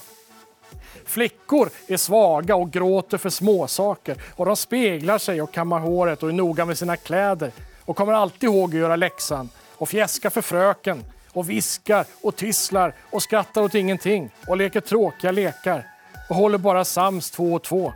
Flickor 1.04 1.70
är 1.86 1.96
svaga 1.96 2.56
och 2.56 2.70
gråter 2.70 3.18
för 3.18 3.30
småsaker 3.30 4.22
och 4.36 4.46
de 4.46 4.56
speglar 4.56 5.18
sig 5.18 5.42
och 5.42 5.52
kammar 5.52 5.78
håret 5.78 6.22
och 6.22 6.28
är 6.28 6.32
noga 6.32 6.64
med 6.64 6.78
sina 6.78 6.96
kläder 6.96 7.52
och 7.84 7.96
kommer 7.96 8.12
alltid 8.12 8.48
ihåg 8.48 8.70
att 8.70 8.80
göra 8.80 8.96
läxan 8.96 9.48
och 9.76 9.88
fjäska 9.88 10.30
för 10.30 10.40
fröken 10.40 11.04
och 11.32 11.50
viskar 11.50 12.06
och 12.22 12.36
tisslar 12.36 12.94
och 13.10 13.22
skrattar 13.22 13.62
åt 13.62 13.74
ingenting 13.74 14.30
och 14.46 14.56
leker 14.56 14.80
tråkiga 14.80 15.30
lekar 15.30 15.86
och 16.28 16.36
håller 16.36 16.58
bara 16.58 16.84
sams 16.84 17.30
två 17.30 17.54
och 17.54 17.62
två 17.62 17.92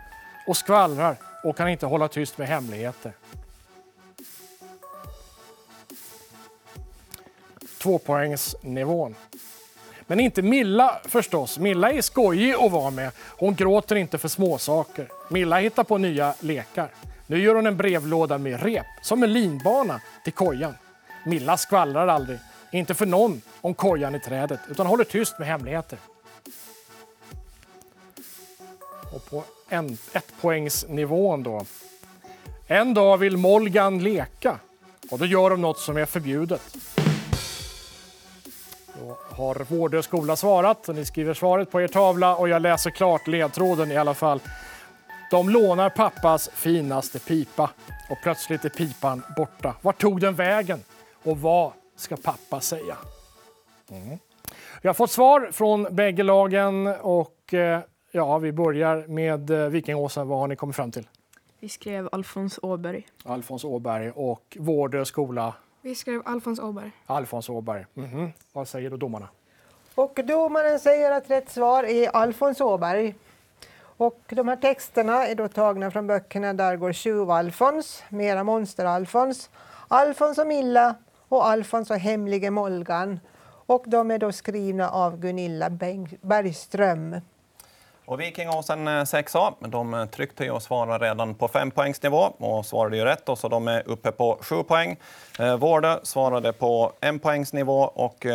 och 0.46 0.56
skvallrar 0.56 1.16
och 1.44 1.56
kan 1.56 1.68
inte 1.68 1.86
hålla 1.86 2.08
tyst 2.08 2.38
med 2.38 2.48
hemligheter. 2.48 3.12
Tvåpoängsnivån. 7.78 9.14
Men 10.06 10.20
inte 10.20 10.42
Milla 10.42 11.00
förstås. 11.04 11.58
Milla 11.58 11.92
är 11.92 12.02
skojig 12.02 12.54
att 12.54 12.72
vara 12.72 12.90
med. 12.90 13.10
Hon 13.18 13.54
gråter 13.54 13.96
inte 13.96 14.18
för 14.18 14.28
småsaker. 14.28 15.08
Milla 15.28 15.58
hittar 15.58 15.84
på 15.84 15.98
nya 15.98 16.34
lekar. 16.40 16.88
Nu 17.26 17.42
gör 17.42 17.54
hon 17.54 17.66
en 17.66 17.76
brevlåda 17.76 18.38
med 18.38 18.62
rep, 18.62 18.86
som 19.02 19.22
en 19.22 19.32
linbana, 19.32 20.00
till 20.24 20.32
kojan. 20.32 20.74
Milla 21.26 21.56
skvallrar 21.56 22.08
aldrig, 22.08 22.38
inte 22.72 22.94
för 22.94 23.06
någon, 23.06 23.42
om 23.60 23.74
kojan 23.74 24.14
i 24.14 24.20
trädet, 24.20 24.60
utan 24.70 24.86
håller 24.86 25.04
tyst 25.04 25.38
med 25.38 25.48
hemligheter. 25.48 25.98
Och 29.14 29.30
på 29.30 29.44
en, 29.68 29.98
ettpoängsnivån 30.12 31.42
då. 31.42 31.64
En 32.66 32.94
dag 32.94 33.18
vill 33.18 33.36
Molgan 33.36 34.02
leka 34.02 34.58
och 35.10 35.18
då 35.18 35.26
gör 35.26 35.50
de 35.50 35.60
något 35.60 35.78
som 35.78 35.96
är 35.96 36.06
förbjudet. 36.06 36.76
Då 39.04 39.16
har 39.36 39.54
Vårdö 39.54 40.02
skola 40.02 40.36
svarat 40.36 40.88
ni 40.88 41.04
skriver 41.04 41.34
svaret 41.34 41.70
på 41.70 41.80
er 41.80 41.88
tavla 41.88 42.36
och 42.36 42.48
jag 42.48 42.62
läser 42.62 42.90
klart 42.90 43.26
ledtråden 43.26 43.92
i 43.92 43.96
alla 43.96 44.14
fall. 44.14 44.40
De 45.30 45.48
lånar 45.50 45.90
pappas 45.90 46.48
finaste 46.48 47.18
pipa 47.18 47.70
och 48.10 48.16
plötsligt 48.22 48.64
är 48.64 48.68
pipan 48.68 49.22
borta. 49.36 49.74
Vart 49.82 50.00
tog 50.00 50.20
den 50.20 50.34
vägen? 50.34 50.80
Och 51.22 51.40
vad 51.40 51.72
ska 51.96 52.16
pappa 52.16 52.60
säga? 52.60 52.96
Mm. 53.90 54.18
Jag 54.82 54.88
har 54.88 54.94
fått 54.94 55.10
svar 55.10 55.48
från 55.52 55.86
bägge 55.90 56.22
lagen 56.22 56.86
och 56.86 57.54
eh, 57.54 57.80
ja, 58.12 58.38
vi 58.38 58.52
börjar 58.52 59.06
med 59.08 59.50
eh, 59.50 59.68
Vikingåsen. 59.68 60.28
Vad 60.28 60.38
har 60.38 60.48
ni 60.48 60.56
kommit 60.56 60.76
fram 60.76 60.90
till? 60.90 61.08
Vi 61.60 61.68
skrev 61.68 62.08
Alfons 62.12 62.58
Åberg. 62.62 63.06
Alfons 63.24 63.64
Åberg 63.64 64.10
och 64.10 64.56
Vårdö 64.60 65.04
skola. 65.04 65.54
Vi 65.84 65.94
skrev 65.94 66.22
Alfons 66.24 66.58
Åberg. 66.58 66.90
Alfons 67.06 67.48
Åberg. 67.48 67.86
Mhm. 67.94 68.32
Vad 68.52 68.68
säger 68.68 68.90
då 68.90 68.96
domarna? 68.96 69.28
Och 69.94 70.20
domaren 70.24 70.80
säger 70.80 71.10
att 71.10 71.30
rätt 71.30 71.50
svar 71.50 71.84
är 71.84 72.08
Alfons 72.08 72.60
Åberg. 72.60 73.14
Och 73.96 74.20
de 74.28 74.48
här 74.48 74.56
texterna 74.56 75.26
är 75.26 75.34
då 75.34 75.48
tagna 75.48 75.90
från 75.90 76.06
böckerna 76.06 76.54
Där 76.54 76.76
går 76.76 76.92
tjuv-Alfons, 76.92 78.02
Mera 78.08 78.44
monster-Alfons, 78.44 79.50
Alfons 79.88 80.38
och 80.38 80.46
Milla 80.46 80.94
och 81.28 81.46
Alfons 81.46 81.90
och 81.90 81.96
hemlige 81.96 82.50
Molgan. 82.50 83.20
Och 83.66 83.84
de 83.86 84.10
är 84.10 84.18
då 84.18 84.32
skrivna 84.32 84.90
av 84.90 85.20
Gunilla 85.20 85.70
Bergström. 86.20 87.16
Och 88.06 88.20
Vikingåsen 88.20 88.88
6A, 88.88 89.54
eh, 89.62 89.68
de 89.68 89.94
eh, 89.94 90.06
tryckte 90.06 90.44
ju 90.44 90.50
och 90.50 90.62
svarade 90.62 91.04
redan 91.04 91.34
på 91.34 91.48
fempoängsnivå 91.48 92.18
och 92.18 92.66
svarade 92.66 92.96
ju 92.96 93.04
rätt, 93.04 93.28
och 93.28 93.38
så 93.38 93.48
de 93.48 93.68
är 93.68 93.82
uppe 93.88 94.12
på 94.12 94.38
sju 94.40 94.62
poäng. 94.62 94.96
Eh, 95.38 95.56
Vårdö 95.56 95.98
svarade 96.02 96.52
på 96.52 96.92
en 97.00 97.18
poängsnivå 97.18 97.80
och 97.82 98.26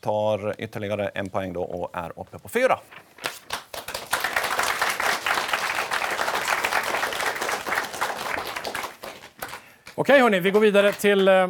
tar 0.00 0.54
ytterligare 0.58 1.08
en 1.08 1.28
poäng 1.30 1.52
då 1.52 1.62
och 1.62 1.90
är 1.96 2.12
uppe 2.20 2.38
på 2.38 2.48
fyra. 2.48 2.78
Okej 9.94 10.20
hörni, 10.20 10.40
vi 10.40 10.50
går 10.50 10.60
vidare 10.60 10.92
till 10.92 11.28
eh, 11.28 11.34
är 11.34 11.48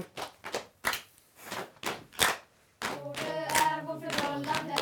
vårt 3.87 4.13
förhållande 4.13 4.75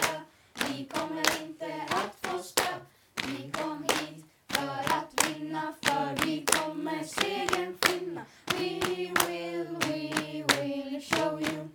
Vi 0.68 0.84
kommer 0.84 1.42
inte 1.42 1.66
att 1.90 2.16
få 2.30 2.38
stöd 2.38 2.80
Vi 3.26 3.50
kom 3.52 3.82
hit 3.82 4.24
för 4.48 4.78
att 4.96 5.28
vinna 5.28 5.74
För 5.82 6.26
vi 6.26 6.44
kommer 6.46 7.02
segern 7.04 7.74
finna 7.80 8.20
We 8.46 8.80
will, 9.28 9.66
we 9.86 10.44
will 10.62 11.00
show 11.02 11.40
you 11.40 11.68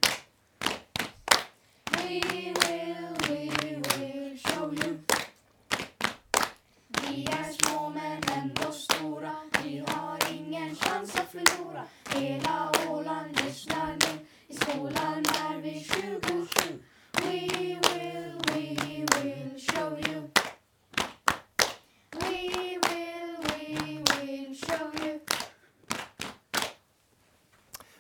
We 1.92 2.22
will, 2.34 3.06
we 3.28 3.50
will 4.00 4.40
show 4.44 4.74
you 4.74 4.98
Vi 7.02 7.26
är 7.26 7.52
små 7.54 7.90
men 7.90 8.22
ändå 8.44 8.72
stora 8.72 9.36
Vi 9.64 9.84
har 9.88 10.18
ingen 10.32 10.76
chans 10.76 11.16
att 11.16 11.32
förlora 11.32 11.84
Hela 12.10 12.72
Åland 12.90 13.42
lyssnar 13.46 13.88
nu 13.88 14.26
I 14.48 14.54
skolan 14.54 15.26
är 15.26 15.62
vi 15.62 15.80
27 15.84 16.82
We 17.14 17.30
will, 17.32 17.80
we 18.48 18.76
will 19.24 19.60
show 19.72 20.00
you 20.00 20.22
We 22.12 22.80
will, 22.88 23.36
we 23.44 24.04
will 24.22 24.56
show 24.68 25.06
you 25.06 25.20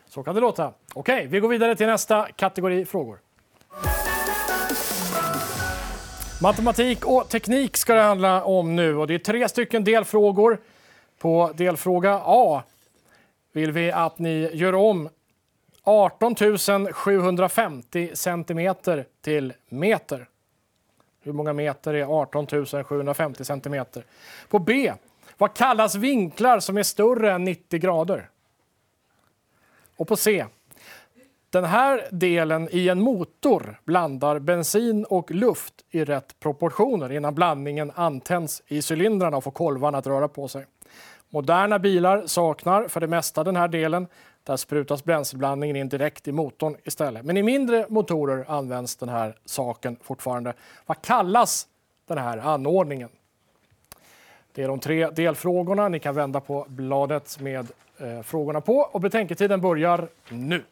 Så 0.08 0.20
kan 0.32 0.36
det 0.36 0.42
låta. 0.42 0.74
Okej, 0.94 1.28
vi 1.28 1.40
går 1.40 1.50
vidare 1.50 1.76
till 1.76 1.88
nästa 1.88 2.28
kategori 2.36 2.86
frågor. 2.86 3.20
Matematik 6.42 7.06
och 7.06 7.30
teknik 7.30 7.78
ska 7.78 7.94
det 7.94 8.02
handla 8.02 8.44
om 8.44 8.76
nu 8.76 8.98
och 8.98 9.08
det 9.08 9.14
är 9.14 9.20
tre 9.20 9.50
stycken 9.50 9.84
delfrågor. 9.84 10.58
På 11.20 11.52
delfråga 11.56 12.22
A 12.26 12.64
vill 13.54 13.72
vi 13.72 13.92
att 13.92 14.20
ni 14.20 14.50
gör 14.54 14.76
om 14.76 15.10
18 15.84 16.36
750 16.94 18.12
centimeter 18.14 19.06
till 19.22 19.54
meter. 19.70 20.28
Hur 21.24 21.34
många 21.34 21.54
meter 21.54 21.94
är 21.94 22.22
18 22.22 22.48
750 22.84 23.46
centimeter? 23.46 24.06
På 24.50 24.60
B, 24.60 24.94
vad 25.38 25.54
kallas 25.54 25.96
vinklar 25.96 26.60
som 26.60 26.78
är 26.78 26.84
större 26.84 27.32
än 27.32 27.44
90 27.44 27.80
grader? 27.80 28.31
Och 30.02 30.08
på 30.08 30.16
C. 30.16 30.46
Den 31.50 31.64
här 31.64 32.08
delen 32.12 32.70
i 32.72 32.90
en 32.90 33.02
motor 33.02 33.80
blandar 33.86 34.40
bensin 34.40 35.06
och 35.06 35.32
luft 35.32 35.74
i 35.90 36.04
rätt 36.04 36.40
proportioner 36.40 37.12
innan 37.12 37.36
blandningen 37.36 37.92
antänds 37.96 38.64
i 38.68 38.82
cylindrarna 38.92 39.38
och 39.38 39.44
får 39.44 39.52
kolvarna 39.52 39.98
att 39.98 40.08
röra 40.08 40.28
på 40.28 40.48
sig. 40.48 40.66
Moderna 41.30 41.80
bilar 41.80 42.28
saknar 42.28 42.88
för 42.88 43.00
det 43.00 43.08
mesta 43.08 43.44
den 43.44 43.56
här 43.56 43.68
delen. 43.68 44.08
Där 44.44 44.58
sprutas 44.58 45.04
bränsleblandningen 45.04 45.76
in 45.76 45.90
direkt 45.90 46.28
i 46.28 46.32
motorn 46.32 46.78
istället. 46.84 47.26
Men 47.26 47.38
i 47.38 47.44
mindre 47.44 47.86
motorer 47.90 48.46
används 48.48 48.96
den 48.96 49.10
här 49.10 49.36
saken 49.46 49.98
fortfarande. 50.02 50.54
Vad 50.86 51.02
kallas 51.02 51.68
den 52.08 52.18
här 52.18 52.38
anordningen? 52.38 53.10
Det 54.54 54.64
är 54.64 54.68
de 54.68 54.80
tre 54.80 55.10
delfrågorna. 55.10 55.88
Ni 55.88 56.00
kan 56.00 56.16
vända 56.16 56.40
på 56.40 56.66
bladet 56.70 57.40
med 57.40 57.72
Eh, 58.02 58.22
frågorna 58.22 58.62
på 58.62 58.78
och 58.78 59.02
betänketiden 59.02 59.62
börjar 59.62 60.08
nu. 60.30 60.64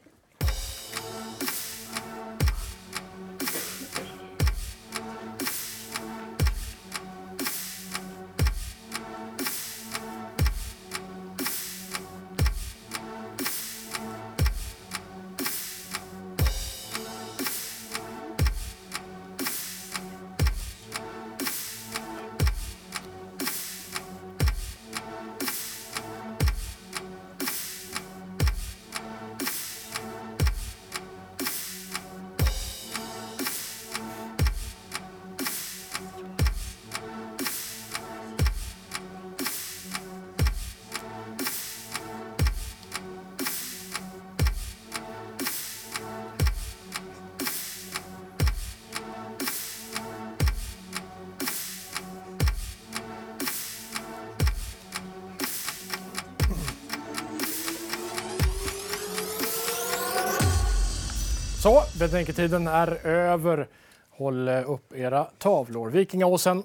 Så, 61.61 61.83
betänketiden 61.99 62.67
är 62.67 63.07
över. 63.07 63.67
Håll 64.09 64.49
upp 64.49 64.93
era 64.93 65.23
tavlor. 65.23 65.89
Vikingaåsen, 65.89 66.63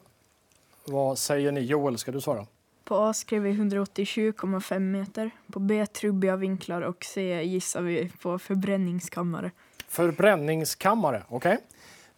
vad 0.84 1.18
säger 1.18 1.52
ni? 1.52 1.60
Joel, 1.60 1.98
ska 1.98 2.12
du 2.12 2.20
svara? 2.20 2.46
På 2.84 2.96
A 2.96 3.12
skrev 3.12 3.42
vi 3.42 3.52
187,5 3.52 4.78
meter. 4.78 5.30
På 5.52 5.58
B 5.60 5.86
trubbiga 5.86 6.36
vinklar 6.36 6.80
och 6.80 7.04
C 7.04 7.42
gissar 7.42 7.82
vi 7.82 8.10
på 8.22 8.38
förbränningskammare. 8.38 9.50
Förbränningskammare, 9.88 11.22
okej. 11.28 11.58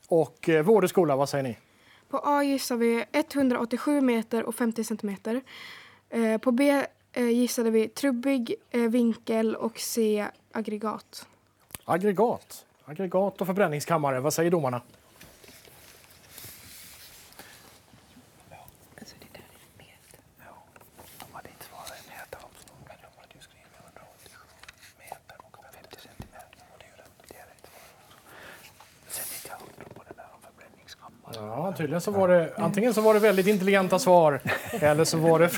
Och 0.09 0.49
eh, 0.49 0.63
Vårde 0.63 0.89
skola, 0.89 1.17
vad 1.17 1.29
säger 1.29 1.45
ni? 1.45 1.57
På 2.09 2.21
A 2.25 2.45
gissar 2.45 2.77
vi 2.77 3.05
187 3.13 4.01
meter 4.01 4.43
och 4.43 4.55
50 4.55 4.85
centimeter. 4.85 5.41
Eh, 6.09 6.39
på 6.39 6.53
B 6.53 6.85
eh, 7.13 7.29
gissade 7.29 7.71
vi 7.71 7.89
trubbig 7.89 8.55
eh, 8.71 8.81
vinkel 8.81 9.57
och 9.57 9.79
C 9.79 10.27
aggregat. 10.53 11.27
Aggregat. 11.85 12.66
Aggregat 12.89 13.41
och 13.41 13.47
förbränningskammare, 13.47 14.21
vad 14.21 14.35
säger 14.35 14.51
domarna? 14.51 14.83
De 21.19 21.33
hade 21.33 21.49
inte 21.49 21.65
svarat 21.65 21.93
i 22.05 22.09
meter 22.11 22.39
också, 22.49 22.69
men 22.89 22.97
de 23.05 23.21
hade 23.21 23.35
ju 23.35 23.41
skrivit 23.41 23.73
187 23.85 24.39
meter 24.99 25.37
och 25.47 25.57
50 25.75 26.01
centimeter. 26.01 26.63
Och 26.73 26.79
det 26.79 26.85
är 26.85 26.91
ju 26.91 26.97
det, 26.97 27.09
det 27.29 27.37
är 27.43 27.47
rätt 27.53 27.67
svar 27.71 27.89
också. 28.05 28.17
Sen 29.15 29.27
inte 29.37 29.49
jag 29.53 29.59
undrar 29.69 29.89
på 29.97 30.03
det 30.09 30.15
där 30.21 30.29
om 30.37 30.41
förbränningskammaren. 30.49 31.35
Ja, 31.51 31.66
tydligen 31.77 32.01
så 32.01 32.11
var 32.11 32.29
det 32.29 32.53
antingen 32.57 32.95
så 32.95 33.01
var 33.01 33.15
det 33.15 33.21
väldigt 33.21 33.47
intelligenta 33.47 33.99
svar 33.99 34.41
eller 34.81 35.05
så 35.05 35.19
var 35.19 35.39
det, 35.39 35.51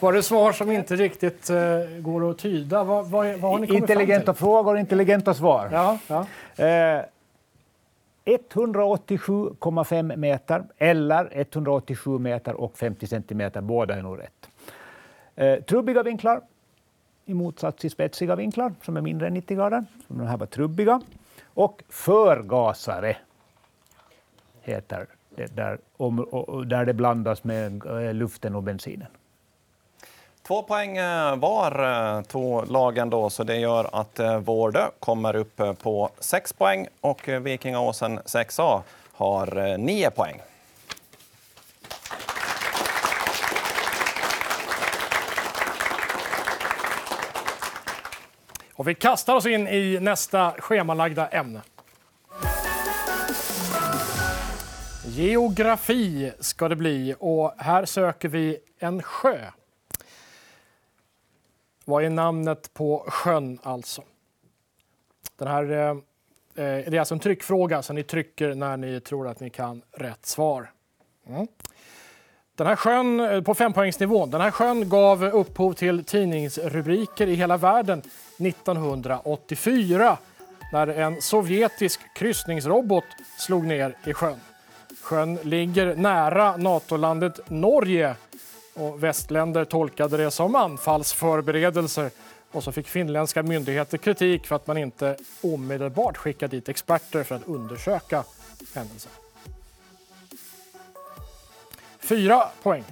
var 0.00 0.12
det 0.12 0.22
svar 0.22 0.52
som 0.52 0.70
inte 0.72 0.96
riktigt 0.96 1.50
eh, 1.50 1.56
går 2.00 2.30
att 2.30 2.38
tyda. 2.38 2.84
Vad, 2.84 3.10
vad, 3.10 3.26
vad 3.26 3.50
har 3.50 3.58
ni 3.58 3.66
kommit 3.66 3.82
Intelligenta 3.82 4.24
fram 4.24 4.34
till? 4.34 4.40
frågor, 4.40 4.78
intelligenta 4.78 5.34
svar. 5.34 5.68
Ja, 5.72 5.98
ja. 6.06 6.26
Eh, 6.64 7.02
187,5 8.24 10.16
meter 10.16 10.64
eller 10.78 11.28
187 11.32 12.18
meter 12.18 12.54
och 12.54 12.78
50 12.78 13.06
centimeter, 13.06 13.60
båda 13.60 13.94
är 13.94 14.02
nog 14.02 14.18
rätt. 14.18 14.48
Eh, 15.36 15.62
trubbiga 15.64 16.02
vinklar 16.02 16.40
i 17.24 17.34
motsats 17.34 17.80
till 17.80 17.90
spetsiga 17.90 18.36
vinklar 18.36 18.72
som 18.82 18.96
är 18.96 19.00
mindre 19.00 19.26
än 19.26 19.34
90 19.34 19.56
grader. 19.56 19.84
De 20.08 20.20
här 20.26 20.36
var 20.36 20.46
trubbiga. 20.46 21.00
Och 21.54 21.82
förgasare 21.88 23.16
heter 24.62 25.06
det 25.38 25.56
där, 25.56 25.78
om, 25.96 26.18
och, 26.18 26.66
där 26.66 26.84
det 26.84 26.92
blandas 26.92 27.44
med 27.44 27.86
eh, 27.86 28.14
luften 28.14 28.54
och 28.54 28.62
bensinen. 28.62 29.08
Två 30.46 30.62
poäng 30.62 30.96
eh, 30.96 31.36
var 31.36 31.84
eh, 32.16 32.22
tog 32.22 32.70
lagen 32.70 33.10
då, 33.10 33.30
så 33.30 33.44
det 33.44 33.56
gör 33.56 33.88
att 33.92 34.20
Vårdö 34.44 34.86
kommer 35.00 35.36
upp 35.36 35.60
på 35.82 36.10
sex 36.18 36.52
poäng 36.52 36.86
och 37.00 37.28
Vikingaåsen 37.28 38.18
6A 38.18 38.80
har 39.12 39.78
nio 39.78 40.10
poäng. 40.10 40.40
Och 48.74 48.88
vi 48.88 48.94
kastar 48.94 49.34
oss 49.34 49.46
in 49.46 49.68
i 49.68 49.98
nästa 50.00 50.52
schemalagda 50.58 51.28
ämne. 51.28 51.60
Geografi 55.08 56.32
ska 56.40 56.68
det 56.68 56.76
bli 56.76 57.14
och 57.18 57.54
här 57.58 57.84
söker 57.84 58.28
vi 58.28 58.58
en 58.78 59.02
sjö. 59.02 59.38
Vad 61.84 62.04
är 62.04 62.10
namnet 62.10 62.74
på 62.74 63.04
sjön 63.08 63.58
alltså? 63.62 64.02
Den 65.36 65.48
här, 65.48 65.72
eh, 65.72 65.96
det 66.54 66.96
är 66.96 66.98
alltså 66.98 67.14
en 67.14 67.20
tryckfråga 67.20 67.82
så 67.82 67.92
ni 67.92 68.02
trycker 68.02 68.54
när 68.54 68.76
ni 68.76 69.00
tror 69.00 69.28
att 69.28 69.40
ni 69.40 69.50
kan 69.50 69.82
rätt 69.92 70.26
svar. 70.26 70.70
Mm. 71.26 71.46
Den 72.54 72.66
här 72.66 72.76
sjön 72.76 73.20
eh, 73.20 73.42
på 73.42 73.54
fempoängsnivån, 73.54 74.30
den 74.30 74.40
här 74.40 74.50
sjön 74.50 74.88
gav 74.88 75.24
upphov 75.24 75.72
till 75.72 76.04
tidningsrubriker 76.04 77.26
i 77.26 77.34
hela 77.34 77.56
världen 77.56 78.02
1984 78.38 80.18
när 80.72 80.86
en 80.86 81.22
sovjetisk 81.22 82.00
kryssningsrobot 82.14 83.04
slog 83.38 83.66
ner 83.66 83.96
i 84.04 84.14
sjön. 84.14 84.40
Sjön 85.08 85.38
ligger 85.42 85.96
nära 85.96 86.56
NATO-landet 86.56 87.40
Norge 87.50 88.16
och 88.74 89.04
västländer 89.04 89.64
tolkade 89.64 90.16
det 90.16 90.30
som 90.30 90.54
anfallsförberedelser 90.54 92.10
och 92.50 92.64
så 92.64 92.72
fick 92.72 92.88
finländska 92.88 93.42
myndigheter 93.42 93.98
kritik 93.98 94.46
för 94.46 94.56
att 94.56 94.66
man 94.66 94.78
inte 94.78 95.16
omedelbart 95.40 96.16
skickade 96.16 96.56
dit 96.56 96.68
experter 96.68 97.22
för 97.22 97.34
att 97.34 97.48
undersöka 97.48 98.24
händelsen. 98.74 99.12
Fyra 101.98 102.48
poäng. 102.62 102.84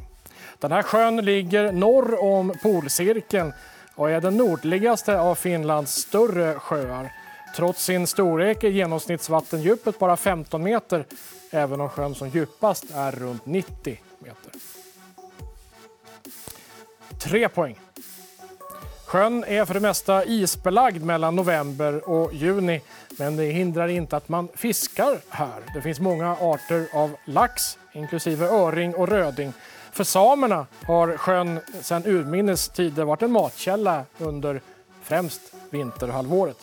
Den 0.58 0.72
här 0.72 0.82
sjön 0.82 1.16
ligger 1.16 1.72
norr 1.72 2.22
om 2.22 2.54
polcirkeln 2.62 3.52
och 3.94 4.10
är 4.10 4.20
den 4.20 4.36
nordligaste 4.36 5.20
av 5.20 5.34
Finlands 5.34 5.94
större 5.94 6.54
sjöar. 6.54 7.12
Trots 7.56 7.84
sin 7.84 8.06
storlek 8.06 8.64
är 8.64 8.68
genomsnittsvattendjupet 8.68 9.98
bara 9.98 10.16
15 10.16 10.62
meter 10.62 11.04
även 11.50 11.80
om 11.80 11.88
sjön 11.88 12.14
som 12.14 12.28
djupast 12.28 12.84
är 12.94 13.12
runt 13.12 13.46
90 13.46 13.98
meter. 14.18 14.52
Tre 17.18 17.48
poäng. 17.48 17.78
Sjön 19.06 19.44
är 19.44 19.64
för 19.64 19.74
det 19.74 19.80
mesta 19.80 20.24
isbelagd 20.24 21.02
mellan 21.02 21.36
november 21.36 22.08
och 22.08 22.34
juni 22.34 22.80
men 23.18 23.36
det 23.36 23.44
hindrar 23.44 23.88
inte 23.88 24.16
att 24.16 24.28
man 24.28 24.48
fiskar 24.54 25.20
här. 25.28 25.62
Det 25.74 25.82
finns 25.82 26.00
många 26.00 26.36
arter 26.40 26.88
av 26.92 27.16
lax, 27.24 27.78
inklusive 27.92 28.46
öring 28.46 28.94
och 28.94 29.08
röding. 29.08 29.52
För 29.92 30.04
samerna 30.04 30.66
har 30.86 31.16
sjön 31.16 31.60
sedan 31.82 32.06
urminnes 32.06 32.68
tider 32.68 33.04
varit 33.04 33.22
en 33.22 33.32
matkälla 33.32 34.04
under 34.18 34.60
främst 35.02 35.40
vinterhalvåret. 35.70 36.56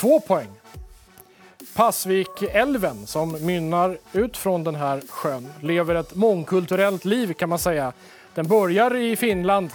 Två 0.00 0.20
poäng. 0.20 0.48
Passvikälven 1.74 3.06
som 3.06 3.46
mynnar 3.46 3.98
ut 4.12 4.36
från 4.36 4.64
den 4.64 4.74
här 4.74 5.02
sjön 5.08 5.52
lever 5.60 5.94
ett 5.94 6.14
mångkulturellt 6.14 7.04
liv 7.04 7.32
kan 7.32 7.48
man 7.48 7.58
säga. 7.58 7.92
Den 8.34 8.48
börjar 8.48 8.96
i 8.96 9.16
Finland, 9.16 9.70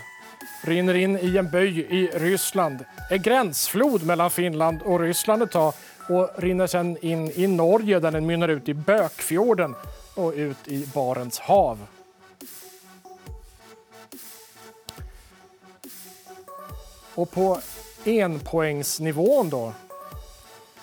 rinner 0.63 0.93
in 0.93 1.19
i 1.19 1.37
en 1.37 1.51
böj 1.51 1.79
i 1.79 2.07
Ryssland, 2.07 2.85
är 3.09 3.17
gränsflod 3.17 4.03
mellan 4.03 4.31
Finland 4.31 4.81
och 4.81 4.99
Ryssland 4.99 5.43
ett 5.43 5.51
tag 5.51 5.73
och 6.09 6.29
rinner 6.37 6.67
sedan 6.67 6.97
in 7.01 7.31
i 7.31 7.47
Norge 7.47 7.99
där 7.99 8.11
den 8.11 8.25
mynnar 8.25 8.47
ut 8.47 8.69
i 8.69 8.73
Bökfjorden 8.73 9.75
och 10.15 10.33
ut 10.33 10.67
i 10.67 10.87
Barents 10.93 11.39
hav. 11.39 11.87
Och 17.15 17.31
på 17.31 17.59
enpoängsnivån 18.05 19.49
då 19.49 19.73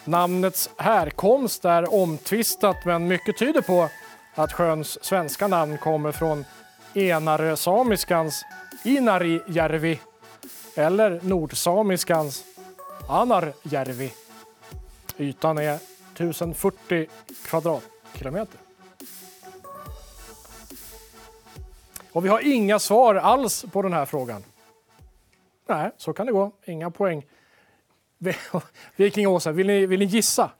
Namnets 0.04 0.70
härkomst 0.76 1.64
är 1.64 1.94
omtvistat 1.94 2.76
men 2.84 3.06
mycket 3.06 3.38
tyder 3.38 3.60
på 3.60 3.88
att 4.34 4.52
sjöns 4.52 5.04
svenska 5.04 5.48
namn 5.48 5.78
kommer 5.78 6.12
från 6.12 6.44
enarösamiskans 6.94 8.44
Inarijärvi 8.84 10.00
eller 10.76 11.20
nordsamiskans 11.22 12.44
Anarjärvi. 13.08 14.12
Ytan 15.18 15.58
är 15.58 15.74
1040 16.14 17.06
kvadratkilometer. 17.44 18.60
Och 22.12 22.24
vi 22.24 22.28
har 22.28 22.40
inga 22.40 22.78
svar 22.78 23.14
alls 23.14 23.64
på 23.72 23.82
den 23.82 23.92
här 23.92 24.04
frågan. 24.04 24.44
Nej, 25.66 25.90
så 25.96 26.12
kan 26.12 26.26
det 26.26 26.32
gå. 26.32 26.52
Inga 26.64 26.90
poäng. 26.90 27.24
Vikingåsa, 28.96 29.52
vill 29.52 29.66
ni, 29.66 29.86
vill 29.86 29.98
ni 30.00 30.04
gissa? 30.06 30.50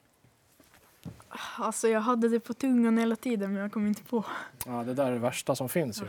Alltså 1.57 1.87
jag 1.87 1.99
hade 2.01 2.29
det 2.29 2.39
på 2.39 2.53
tungan 2.53 2.97
hela 2.97 3.15
tiden 3.15 3.53
men 3.53 3.61
jag 3.61 3.71
kom 3.71 3.87
inte 3.87 4.03
på. 4.03 4.23
Ja, 4.65 4.71
det 4.71 4.93
där 4.93 5.05
är 5.05 5.11
det 5.11 5.19
värsta 5.19 5.55
som 5.55 5.69
finns 5.69 6.01
ju. 6.01 6.05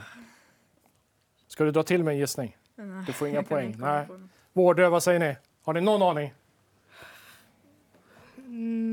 Ska 1.49 1.65
du 1.65 1.71
dra 1.71 1.83
till 1.83 2.05
med 2.05 2.13
en 2.13 2.19
gissning? 2.19 2.57
Nej, 2.75 3.05
Du 3.07 3.13
får 3.13 3.29
inga 3.29 3.43
poäng. 3.43 3.75
Nej. 3.79 4.07
Vårdö, 4.53 4.89
vad 4.89 5.03
säger 5.03 5.19
ni? 5.21 5.37
Har 5.65 5.73
ni 5.73 5.81
någon 5.81 6.03
aning? 6.03 6.33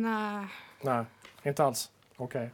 Nej. 0.04 0.48
Nej, 0.82 1.06
inte 1.44 1.64
alls. 1.64 1.92
Okej. 2.18 2.50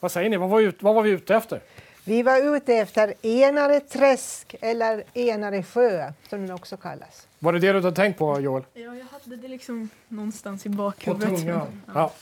Vad 0.00 0.12
säger 0.12 0.30
ni? 0.30 0.36
Vad 0.36 0.48
var, 0.50 0.58
vi 0.58 0.64
ut, 0.64 0.82
vad 0.82 0.94
var 0.94 1.02
vi 1.02 1.10
ute 1.10 1.34
efter? 1.34 1.60
Vi 2.04 2.22
var 2.22 2.56
ute 2.56 2.74
efter 2.74 3.26
enare 3.26 3.80
träsk 3.80 4.54
eller 4.60 5.04
enare 5.14 5.62
sjö 5.62 6.12
som 6.28 6.40
den 6.46 6.50
också 6.54 6.76
kallas. 6.76 7.28
Var 7.38 7.52
det 7.52 7.58
det 7.58 7.72
du 7.72 7.74
hade 7.74 7.92
tänkt 7.96 8.18
på, 8.18 8.40
Joel? 8.40 8.64
Ja, 8.74 8.87
hade 9.24 9.36
det 9.36 9.48
liksom 9.48 9.88
någonstans 10.08 10.66
i 10.66 10.68
På 10.68 10.74
bakhuvudet. 10.74 11.28
tungan. 11.40 11.82
Ja. 11.94 12.12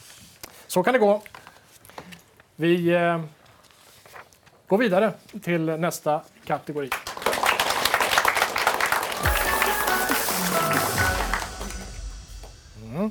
Så 0.66 0.82
kan 0.82 0.92
det 0.92 0.98
gå. 0.98 1.22
Vi 2.56 2.88
eh, 2.94 3.20
går 4.66 4.78
vidare 4.78 5.12
till 5.42 5.64
nästa 5.64 6.22
kategori. 6.44 6.90
Mm. 12.84 13.10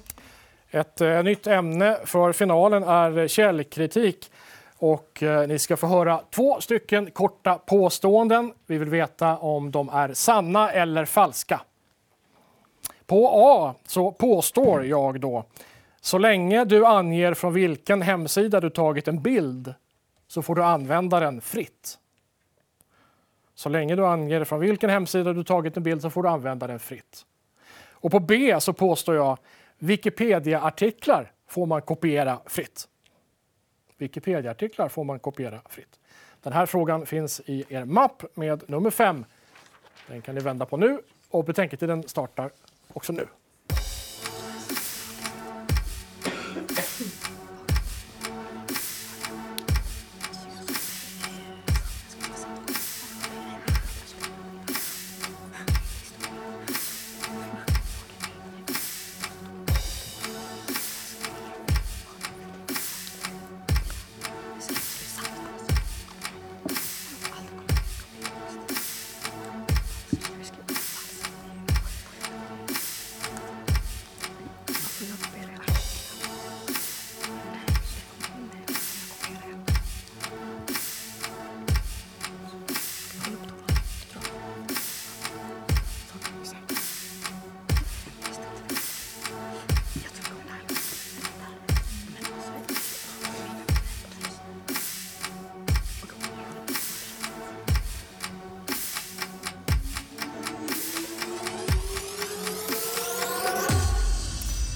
Ett 0.72 1.02
eh, 1.02 1.24
nytt 1.24 1.48
ämne 1.48 1.98
för 2.06 2.34
finalen 2.34 2.84
är 2.84 3.28
källkritik. 3.28 4.32
Och 4.78 5.24
eh, 5.24 5.48
ni 5.48 5.60
ska 5.60 5.78
få 5.78 5.88
höra 5.88 6.22
två 6.32 6.62
stycken 6.62 7.12
korta 7.12 7.58
påståenden. 7.58 8.54
Vi 8.66 8.78
vill 8.78 8.90
veta 8.90 9.38
om 9.38 9.72
de 9.72 9.90
är 9.90 10.14
sanna 10.14 10.72
eller 10.72 11.06
falska. 11.06 11.62
På 13.08 13.32
A 13.34 13.76
så 13.86 14.12
påstår 14.12 14.86
jag 14.86 15.20
då 15.20 15.46
så 16.02 16.18
länge 16.18 16.66
du 16.66 16.86
anger 16.86 17.34
från 17.34 17.54
vilken 17.54 18.02
hemsida 18.02 18.60
du 18.60 18.70
tagit 18.70 19.08
en 19.08 19.22
bild 19.22 19.74
så 20.28 20.42
får 20.42 20.56
du 20.56 20.64
använda 20.64 21.20
den 21.20 21.42
fritt. 21.42 22.00
Så 23.56 23.70
länge 23.70 23.96
du 23.96 24.06
anger 24.06 24.44
från 24.44 24.60
vilken 24.60 24.90
hemsida 24.90 25.34
du 25.34 25.44
tagit 25.44 25.78
en 25.78 25.84
bild 25.84 26.02
så 26.02 26.10
får 26.10 26.24
du 26.24 26.30
använda 26.30 26.68
den 26.68 26.80
fritt. 26.80 27.26
Och 27.92 28.12
på 28.12 28.20
B 28.20 28.56
så 28.60 28.74
påstår 28.74 29.16
jag 29.16 29.38
Wikipedia-artiklar 29.78 31.32
får 31.48 31.66
man 31.66 31.82
kopiera 31.82 32.40
fritt. 32.46 32.88
Wikipedia-artiklar 33.98 34.90
får 34.90 35.04
man 35.04 35.20
kopiera 35.20 35.62
fritt. 35.70 36.00
Den 36.44 36.54
här 36.54 36.66
frågan 36.66 37.06
finns 37.06 37.42
i 37.46 37.66
er 37.70 37.86
mapp 37.86 38.24
med 38.34 38.70
nummer 38.70 38.90
fem. 38.90 39.26
Den 40.08 40.22
kan 40.22 40.36
ni 40.36 40.42
vända 40.42 40.66
på 40.66 40.78
nu 40.78 41.00
och 41.30 41.46
betänketiden 41.46 42.08
startar 42.08 42.52
också 42.96 43.14
nu. 43.14 43.28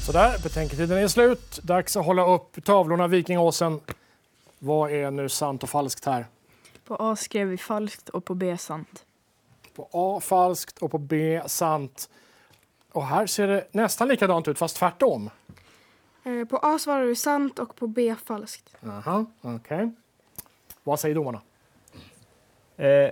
Sådär, 0.09 0.43
betänketiden 0.43 0.97
är 0.97 1.07
slut. 1.07 1.59
Dags 1.63 1.97
att 1.97 2.05
hålla 2.05 2.25
upp 2.25 2.63
tavlorna 2.65 3.07
Vikingåsen. 3.07 3.79
Vad 4.59 4.91
är 4.91 5.11
nu 5.11 5.29
sant 5.29 5.63
och 5.63 5.69
falskt 5.69 6.05
här? 6.05 6.25
På 6.85 6.95
A 6.95 7.15
skrev 7.15 7.47
vi 7.47 7.57
falskt 7.57 8.09
och 8.09 8.25
på 8.25 8.35
B 8.35 8.57
sant. 8.57 9.05
På 9.75 9.89
A 9.91 10.19
falskt 10.23 10.77
och 10.77 10.91
på 10.91 10.97
B 10.97 11.41
sant. 11.45 12.09
Och 12.91 13.05
här 13.05 13.27
ser 13.27 13.47
det 13.47 13.67
nästan 13.71 14.07
likadant 14.07 14.47
ut 14.47 14.57
fast 14.57 14.75
tvärtom. 14.77 15.29
Eh, 16.23 16.45
På 16.45 16.57
A 16.57 16.79
svarar 16.79 17.05
du 17.05 17.15
sant 17.15 17.59
och 17.59 17.75
på 17.75 17.87
B 17.87 18.15
falskt. 18.25 18.75
Aha, 18.87 19.25
okej. 19.41 19.91
Vad 20.83 20.99
säger 20.99 21.15
domarna? 21.15 21.41
Eh, 22.77 23.09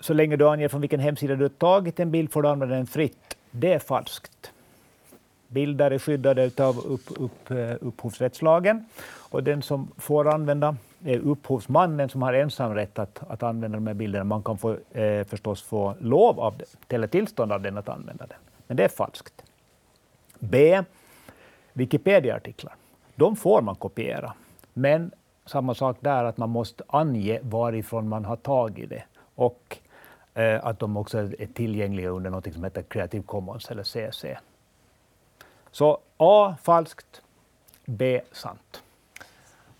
så 0.00 0.12
länge 0.12 0.36
du 0.36 0.48
anger 0.48 0.68
från 0.68 0.80
vilken 0.80 1.00
hemsida 1.00 1.36
du 1.36 1.44
har 1.44 1.48
tagit 1.48 2.00
en 2.00 2.10
bild 2.10 2.32
får 2.32 2.42
du 2.42 2.48
använda 2.48 2.74
den 2.74 2.86
fritt. 2.86 3.36
Det 3.50 3.72
är 3.72 3.78
falskt. 3.78 4.53
Bilder 5.54 5.90
är 5.90 5.98
skyddade 5.98 6.50
av 6.58 6.78
upp, 6.78 7.20
upp, 7.20 7.50
eh, 7.50 7.74
upphovsrättslagen 7.80 8.84
och 9.30 9.42
den 9.42 9.62
som 9.62 9.90
får 9.96 10.28
använda 10.28 10.76
är 11.04 11.18
upphovsmannen 11.18 12.08
som 12.08 12.22
har 12.22 12.32
ensamrätt 12.32 12.98
att, 12.98 13.22
att 13.28 13.42
använda 13.42 13.76
de 13.76 13.86
här 13.86 13.94
bilderna. 13.94 14.24
Man 14.24 14.42
kan 14.42 14.58
få, 14.58 14.76
eh, 14.90 15.24
förstås 15.24 15.62
få 15.62 15.94
lov 16.00 16.40
av 16.40 16.54
det, 16.58 16.94
eller 16.94 17.06
tillstånd 17.06 17.52
av 17.52 17.62
den 17.62 17.78
att 17.78 17.88
använda 17.88 18.26
den. 18.26 18.38
Men 18.66 18.76
det 18.76 18.84
är 18.84 18.88
falskt. 18.88 19.44
B. 20.38 20.82
Wikipedia-artiklar. 21.72 22.74
De 23.14 23.36
får 23.36 23.62
man 23.62 23.74
kopiera. 23.74 24.32
Men 24.72 25.10
samma 25.46 25.74
sak 25.74 25.96
där, 26.00 26.24
att 26.24 26.36
man 26.36 26.50
måste 26.50 26.84
ange 26.86 27.40
varifrån 27.42 28.08
man 28.08 28.24
har 28.24 28.36
tagit 28.36 28.90
det. 28.90 29.04
Och 29.34 29.78
eh, 30.34 30.66
att 30.66 30.78
de 30.78 30.96
också 30.96 31.18
är 31.18 31.46
tillgängliga 31.54 32.08
under 32.08 32.30
något 32.30 32.52
som 32.52 32.64
heter 32.64 32.82
Creative 32.82 33.24
Commons 33.24 33.70
eller 33.70 33.82
CC. 33.82 34.24
Så 35.74 35.98
A 36.16 36.54
falskt, 36.62 37.22
B 37.84 38.20
sant. 38.32 38.82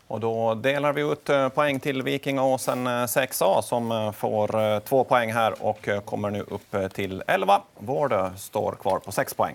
Och 0.07 0.21
då 0.21 0.55
delar 0.55 0.93
vi 0.93 1.03
ut 1.03 1.29
eh, 1.29 1.49
poäng 1.49 1.81
till 1.81 2.03
Vikingåsen 2.03 2.87
eh, 2.87 2.91
6A 2.91 3.61
som 3.61 3.93
eh, 3.93 4.13
får 4.13 4.61
eh, 4.61 4.79
två 4.79 5.05
poäng 5.05 5.33
här 5.33 5.63
och 5.65 5.89
eh, 5.89 6.01
kommer 6.01 6.31
nu 6.31 6.41
upp 6.41 6.75
eh, 6.75 6.89
till 6.89 7.23
11. 7.27 7.63
Vårdö 7.79 8.31
står 8.37 8.73
kvar 8.73 8.99
på 8.99 9.13
6 9.13 9.35
poäng. 9.35 9.55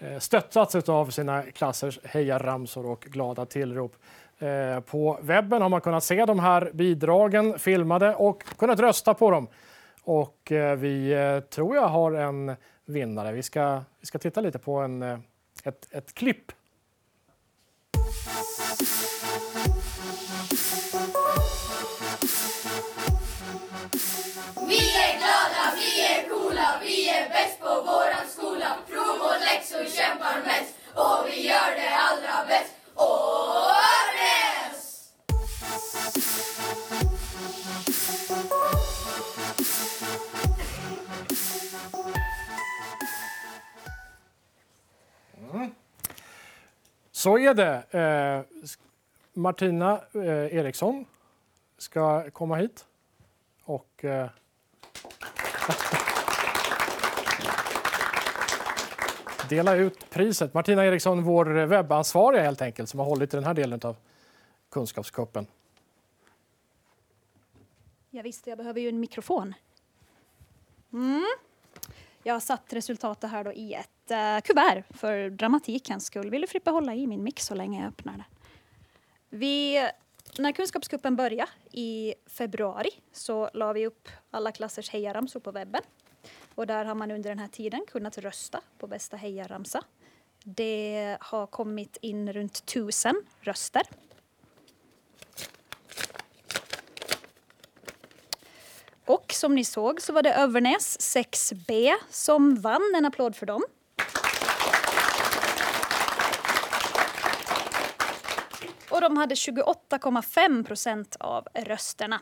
Eh, 0.00 0.18
stöttats 0.18 0.88
av 0.88 1.10
sina 1.10 1.42
klassers 1.42 1.98
hejaramsor 2.04 2.86
och 2.86 3.00
glada 3.00 3.46
tillrop. 3.46 3.96
Eh, 4.38 4.80
på 4.80 5.18
webben 5.22 5.62
har 5.62 5.68
man 5.68 5.80
kunnat 5.80 6.04
se 6.04 6.24
de 6.24 6.38
här 6.38 6.70
bidragen 6.74 7.58
filmade 7.58 8.14
och 8.14 8.42
kunnat 8.58 8.80
rösta 8.80 9.14
på 9.14 9.30
dem. 9.30 9.48
Och 10.02 10.52
eh, 10.52 10.76
vi 10.76 11.14
tror 11.50 11.76
jag 11.76 11.88
har 11.88 12.12
en 12.12 12.56
vinnare. 12.84 13.32
Vi 13.32 13.42
ska, 13.42 13.82
vi 14.00 14.06
ska 14.06 14.18
titta 14.18 14.40
lite 14.40 14.58
på 14.58 14.76
en, 14.76 15.02
ett, 15.64 15.88
ett 15.90 16.14
klipp. 16.14 16.52
Vi 24.68 24.96
är 24.96 25.18
glada, 25.18 25.64
vi 25.76 26.06
är 26.06 26.28
coola, 26.28 26.80
vi 26.82 27.08
är 27.08 27.28
bäst 27.28 27.60
på 27.60 27.68
våran 27.68 28.26
skola. 28.28 28.76
Prova 28.90 29.17
och 29.48 29.54
läxor 29.54 29.84
kämpar 29.84 30.42
mest 30.44 30.74
och 30.94 31.26
vi 31.26 31.46
gör 31.46 31.74
det 31.76 31.96
allra 31.96 32.46
bäst. 32.46 32.74
Åres! 32.94 33.54
Mm. 45.52 45.70
Så 47.12 47.38
är 47.38 47.54
det. 47.54 47.82
Eh, 47.90 48.42
Martina 49.32 50.00
eh, 50.14 50.56
Eriksson 50.56 51.04
ska 51.78 52.30
komma 52.30 52.56
hit 52.56 52.84
och 53.64 54.04
eh, 54.04 54.28
dela 59.48 59.76
ut 59.76 60.10
priset. 60.10 60.54
Martina 60.54 60.86
Eriksson, 60.86 61.22
vår 61.22 61.44
webbansvariga 61.44 62.42
helt 62.42 62.62
enkelt, 62.62 62.88
som 62.88 63.00
har 63.00 63.06
hållit 63.06 63.34
i 63.34 63.36
den 63.36 63.44
här 63.44 63.54
delen 63.54 63.80
av 63.84 63.96
Kunskapskuppen. 64.70 65.46
Jag 68.10 68.22
visste, 68.22 68.50
jag 68.50 68.58
behöver 68.58 68.80
ju 68.80 68.88
en 68.88 69.00
mikrofon. 69.00 69.54
Mm. 70.92 71.26
Jag 72.22 72.34
har 72.34 72.40
satt 72.40 72.72
resultatet 72.72 73.30
här 73.30 73.44
då 73.44 73.52
i 73.52 73.74
ett 73.74 74.10
uh, 74.10 74.40
kuvert 74.44 74.84
för 74.90 75.30
dramatikens 75.30 76.06
skull. 76.06 76.30
Vill 76.30 76.40
du 76.40 76.46
Frippa 76.46 76.70
hålla 76.70 76.94
i 76.94 77.06
min 77.06 77.22
mix 77.22 77.46
så 77.46 77.54
länge 77.54 77.80
jag 77.80 77.88
öppnar 77.88 78.12
det? 78.16 78.24
Vi, 79.28 79.88
när 80.38 80.52
kunskapskuppen 80.52 81.16
började 81.16 81.50
i 81.72 82.14
februari 82.26 82.90
så 83.12 83.50
la 83.54 83.72
vi 83.72 83.86
upp 83.86 84.08
alla 84.30 84.52
klassers 84.52 84.90
hejaramsor 84.90 85.40
på 85.40 85.50
webben. 85.52 85.82
Och 86.58 86.66
där 86.66 86.84
har 86.84 86.94
man 86.94 87.10
under 87.10 87.30
den 87.30 87.38
här 87.38 87.48
tiden 87.48 87.84
kunnat 87.86 88.18
rösta 88.18 88.60
på 88.78 88.86
bästa 88.86 89.16
hejaramsa. 89.16 89.84
Det 90.44 91.16
har 91.20 91.46
kommit 91.46 91.96
in 92.00 92.32
runt 92.32 92.66
tusen 92.66 93.22
röster. 93.40 93.82
Och 99.04 99.32
som 99.32 99.54
ni 99.54 99.64
såg 99.64 100.00
så 100.00 100.12
var 100.12 100.22
det 100.22 100.34
Övernäs 100.34 101.16
6B 101.16 101.92
som 102.10 102.60
vann 102.60 102.94
en 102.96 103.04
applåd 103.04 103.36
för 103.36 103.46
dem. 103.46 103.62
Och 108.90 109.00
de 109.00 109.16
hade 109.16 109.34
28,5 109.34 110.64
procent 110.64 111.16
av 111.20 111.48
rösterna. 111.54 112.20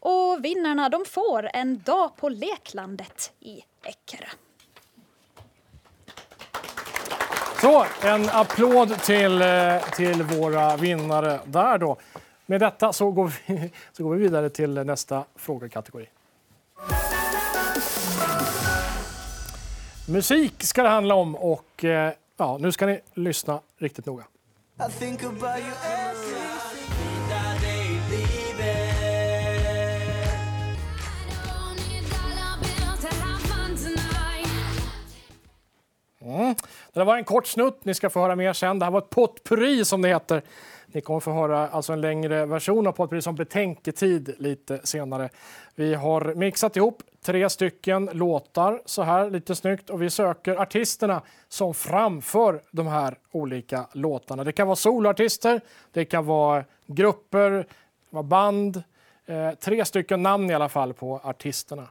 Och 0.00 0.44
vinnarna 0.44 0.88
de 0.88 1.04
får 1.04 1.50
en 1.52 1.78
dag 1.78 2.16
på 2.16 2.28
Leklandet 2.28 3.32
i 3.40 3.64
Eckerö. 3.82 4.26
Så, 7.60 7.86
en 8.02 8.30
applåd 8.30 9.00
till, 9.00 9.42
eh, 9.42 9.82
till 9.96 10.22
våra 10.22 10.76
vinnare 10.76 11.40
där 11.44 11.78
då. 11.78 11.96
Med 12.46 12.60
detta 12.60 12.92
så 12.92 13.10
går 13.10 13.32
vi, 13.46 13.70
så 13.92 14.04
går 14.04 14.14
vi 14.14 14.22
vidare 14.22 14.50
till 14.50 14.74
nästa 14.74 15.24
frågekategori. 15.36 16.08
Musik 20.08 20.62
ska 20.62 20.82
det 20.82 20.88
handla 20.88 21.14
om 21.14 21.36
och 21.36 21.84
eh, 21.84 22.12
ja, 22.36 22.58
nu 22.60 22.72
ska 22.72 22.86
ni 22.86 23.00
lyssna 23.14 23.60
riktigt 23.78 24.06
noga. 24.06 24.24
I 24.88 24.92
think 24.92 25.24
about 25.24 25.58
you 25.58 26.07
Det 36.92 37.00
där 37.00 37.04
var 37.04 37.16
en 37.16 37.24
kort 37.24 37.46
snutt, 37.46 37.84
ni 37.84 37.94
ska 37.94 38.10
få 38.10 38.20
höra 38.20 38.36
mer 38.36 38.52
sen. 38.52 38.78
Det 38.78 38.84
här 38.84 38.92
var 38.92 38.98
ett 38.98 39.10
potpurri 39.10 39.84
som 39.84 40.02
det 40.02 40.08
heter. 40.08 40.42
Ni 40.86 41.00
kommer 41.00 41.20
få 41.20 41.32
höra 41.32 41.68
alltså 41.68 41.92
en 41.92 42.00
längre 42.00 42.46
version 42.46 42.86
av 42.86 42.92
potpurri 42.92 43.22
som 43.22 43.34
betänketid 43.34 44.34
lite 44.38 44.80
senare. 44.84 45.28
Vi 45.74 45.94
har 45.94 46.34
mixat 46.34 46.76
ihop 46.76 47.02
tre 47.22 47.50
stycken 47.50 48.10
låtar 48.12 48.82
så 48.84 49.02
här 49.02 49.30
lite 49.30 49.54
snyggt 49.54 49.90
och 49.90 50.02
vi 50.02 50.10
söker 50.10 50.56
artisterna 50.56 51.22
som 51.48 51.74
framför 51.74 52.62
de 52.70 52.86
här 52.86 53.18
olika 53.30 53.86
låtarna. 53.92 54.44
Det 54.44 54.52
kan 54.52 54.66
vara 54.66 54.76
soloartister, 54.76 55.60
det 55.92 56.04
kan 56.04 56.26
vara 56.26 56.64
grupper, 56.86 57.50
det 57.50 57.64
kan 57.64 57.74
vara 58.10 58.22
band. 58.22 58.82
Eh, 59.26 59.50
tre 59.50 59.84
stycken 59.84 60.22
namn 60.22 60.50
i 60.50 60.54
alla 60.54 60.68
fall 60.68 60.94
på 60.94 61.20
artisterna. 61.24 61.88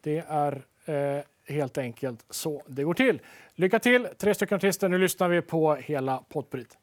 Det 0.00 0.24
är 0.28 0.62
eh, 0.84 1.22
helt 1.54 1.78
enkelt 1.78 2.24
så 2.30 2.62
det 2.66 2.82
går 2.82 2.94
till. 2.94 3.20
Lycka 3.60 3.78
till, 3.78 4.08
tre 4.18 4.34
stycken 4.34 4.56
artister. 4.56 4.88
Nu 4.88 4.98
lyssnar 4.98 5.28
vi 5.28 5.42
på 5.42 5.74
hela 5.74 6.18
potpurrit. 6.28 6.78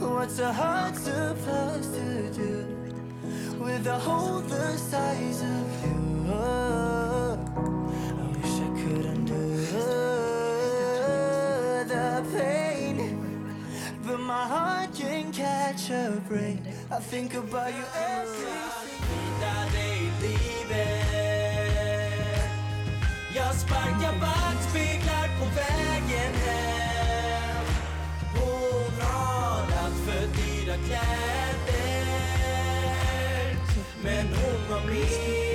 What's 0.00 0.40
a 0.40 0.52
heart 0.52 0.96
supposed 0.96 1.94
to 1.94 2.40
do 2.40 2.64
with 3.64 3.86
a 3.86 3.98
hole 3.98 4.42
the 4.42 4.78
size 4.78 5.42
of 5.42 5.84
you? 5.84 6.89
Catch 15.72 15.90
a 15.90 16.22
break. 16.28 16.58
I 16.90 16.98
think 16.98 17.34
about 17.34 17.72
you 17.72 17.84
every 17.94 18.36
single 18.36 19.70
day. 19.72 20.00
Jag 23.34 23.54
sparkar 23.54 24.20
backspeglar 24.20 25.28
på 25.38 25.44
vägen 25.44 26.34
hem 26.46 27.64
Hon 28.34 29.00
har 29.00 29.60
allt 29.60 29.96
för 30.06 30.26
dyra 30.26 30.76
kläder 30.76 32.06
Men 34.02 34.26
hon 34.26 34.70
var 34.70 34.80
min 34.90 35.49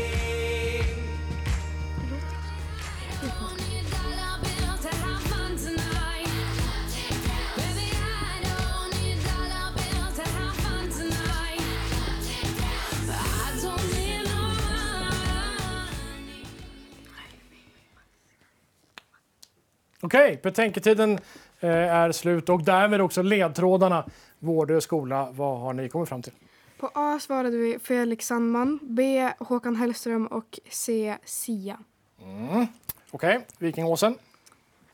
Okej, 20.05 20.39
betänketiden 20.43 21.19
eh, 21.59 21.69
är 21.69 22.11
slut 22.11 22.49
och 22.49 22.63
därmed 22.63 23.01
också 23.01 23.21
ledtrådarna. 23.21 24.05
Vårdö 24.39 24.81
skola, 24.81 25.27
vad 25.31 25.59
har 25.59 25.73
ni 25.73 25.89
kommit 25.89 26.09
fram 26.09 26.21
till? 26.21 26.33
På 26.79 26.89
A 26.93 27.19
svarade 27.21 27.57
vi 27.57 27.79
Felix 27.83 28.27
Sandman, 28.27 28.79
B 28.81 29.29
Håkan 29.39 29.75
Hellström 29.75 30.27
och 30.27 30.59
C 30.69 31.17
Sia. 31.25 31.77
Mm. 32.21 32.67
Okej, 33.11 33.45
Vikingåsen. 33.57 34.15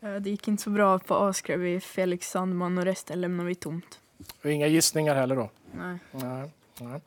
Eh, 0.01 0.15
Det 0.15 0.29
gick 0.29 0.47
inte 0.47 0.63
så 0.63 0.69
bra. 0.69 0.99
På 0.99 1.15
A 1.15 1.33
skrev 1.33 1.59
vi 1.59 1.79
Felix 1.79 2.29
Sandman 2.29 2.77
och 2.77 2.83
resten 2.85 3.21
lämnar 3.21 3.43
vi 3.43 3.55
tomt. 3.55 3.99
Och 4.43 4.51
inga 4.51 4.67
gissningar 4.67 5.15
heller 5.15 5.35
då? 5.35 5.49
Nej. 5.77 5.97
Nej. 6.11 6.51
Nej. 6.79 7.01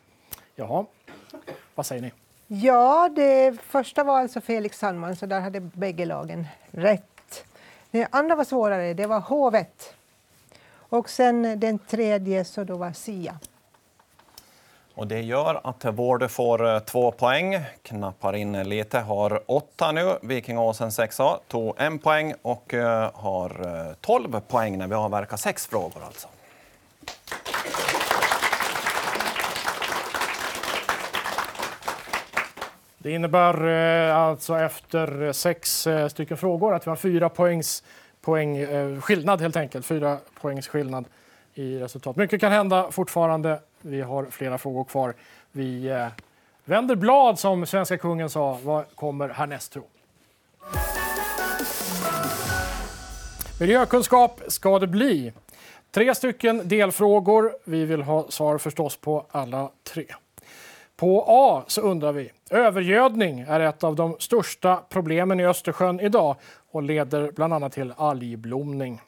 Jaha, 0.57 0.87
vad 1.75 1.87
säger 1.87 2.03
ni? 2.03 2.13
Ja, 2.47 3.09
det 3.17 3.59
första 3.63 4.05
var 4.05 4.21
alltså 4.21 4.41
Felix 4.41 4.79
Sandman, 4.79 5.17
så 5.17 5.27
där 5.27 5.41
hade 5.41 5.61
bägge 5.61 6.05
lagen 6.05 6.47
rätt. 6.71 7.14
Det 7.95 8.09
andra 8.11 8.35
var 8.35 8.45
svårare, 8.45 8.95
det 8.95 9.07
var 9.07 9.21
hovet. 9.21 9.95
Och 10.73 11.11
sen 11.11 11.61
den 11.61 11.79
tredje 11.79 12.45
så 12.45 12.65
då 12.65 12.77
var 12.77 12.93
Sia. 12.93 13.39
Och 14.95 15.07
det 15.07 15.21
gör 15.21 15.61
att 15.65 15.85
Vårdö 15.85 16.29
får 16.29 16.75
eh, 16.75 16.79
två 16.79 17.13
poäng, 17.13 17.61
knappar 17.83 18.37
in 18.37 18.69
lite, 18.69 18.99
har 18.99 19.43
åtta 19.47 19.93
nu. 19.93 20.19
Vikingåsen 20.23 20.91
6A 20.91 21.39
tog 21.49 21.75
en 21.79 21.99
poäng 21.99 22.35
och 22.43 22.75
eh, 22.75 23.11
har 23.15 23.51
eh, 23.51 23.95
tolv 24.01 24.31
12 24.31 24.41
poäng 24.41 24.79
när 24.79 24.87
vi 24.87 24.95
avverkar 24.95 25.37
sex 25.37 25.67
frågor 25.67 26.03
alltså. 26.07 26.29
Det 33.05 33.11
innebär 33.11 33.67
eh, 33.67 34.17
alltså 34.17 34.59
efter 34.59 35.23
eh, 35.23 35.33
sex 35.33 35.87
eh, 35.87 36.09
stycken 36.09 36.37
frågor 36.37 36.75
att 36.75 36.87
vi 36.87 36.89
har 36.89 36.97
fyra 36.97 37.29
poängs 37.29 37.83
poäng, 38.21 38.67
skillnad 39.01 39.41
helt 39.41 39.57
enkelt. 39.57 39.87
Fyra 39.87 40.19
poängs 40.41 40.69
skillnad 40.69 41.05
i 41.55 41.79
resultat. 41.79 42.17
Mycket 42.17 42.41
kan 42.41 42.53
hända 42.53 42.91
fortfarande. 42.91 43.61
Vi 43.81 44.01
har 44.01 44.25
flera 44.25 44.59
frågor 44.59 44.85
kvar. 44.85 45.15
Vi 45.53 46.07
vänder 46.65 46.97
blad 46.97 47.39
som 47.39 47.67
svenska 47.67 47.99
kungen 47.99 48.31
sa. 48.31 48.59
Vad 48.63 48.85
kommer 48.95 49.29
härnäst 49.29 49.73
tro? 49.73 49.83
Miljökunskap 53.61 54.41
ska 54.49 54.79
det 54.79 54.87
bli. 54.87 55.33
Tre 55.91 56.15
stycken 56.15 56.69
delfrågor. 56.69 57.53
Vi 57.65 57.85
vill 57.85 58.03
ha 58.03 58.27
svar 58.29 58.59
förstås 58.59 58.97
på 58.97 59.27
alla 59.31 59.71
tre. 59.83 60.05
På 60.97 61.25
A 61.29 61.65
så 61.67 61.81
undrar 61.81 62.13
vi. 62.13 62.33
Övergödning 62.51 63.41
är 63.41 63.61
ett 63.61 63.85
av 63.85 63.97
de 63.97 64.17
största 64.19 64.77
problemen 64.89 65.41
i 65.41 65.47
Östersjön 65.47 66.01
idag 66.01 66.37
och 66.71 66.83
leder 66.83 67.33
bland 67.33 67.55
annat 67.55 67.73
till 67.73 67.95
algblomning. 67.97 69.01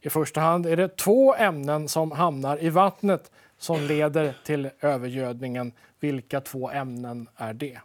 I 0.00 0.10
första 0.10 0.40
hand 0.40 0.66
är 0.66 0.76
det 0.76 0.96
två 0.96 1.34
ämnen 1.34 1.88
som 1.88 2.10
hamnar 2.10 2.62
i 2.62 2.70
vattnet 2.70 3.30
som 3.58 3.80
leder 3.80 4.36
till 4.44 4.70
övergödningen. 4.80 5.72
Vilka 6.00 6.40
två 6.40 6.70
ämnen 6.70 7.28
är 7.36 7.54
det? 7.54 7.78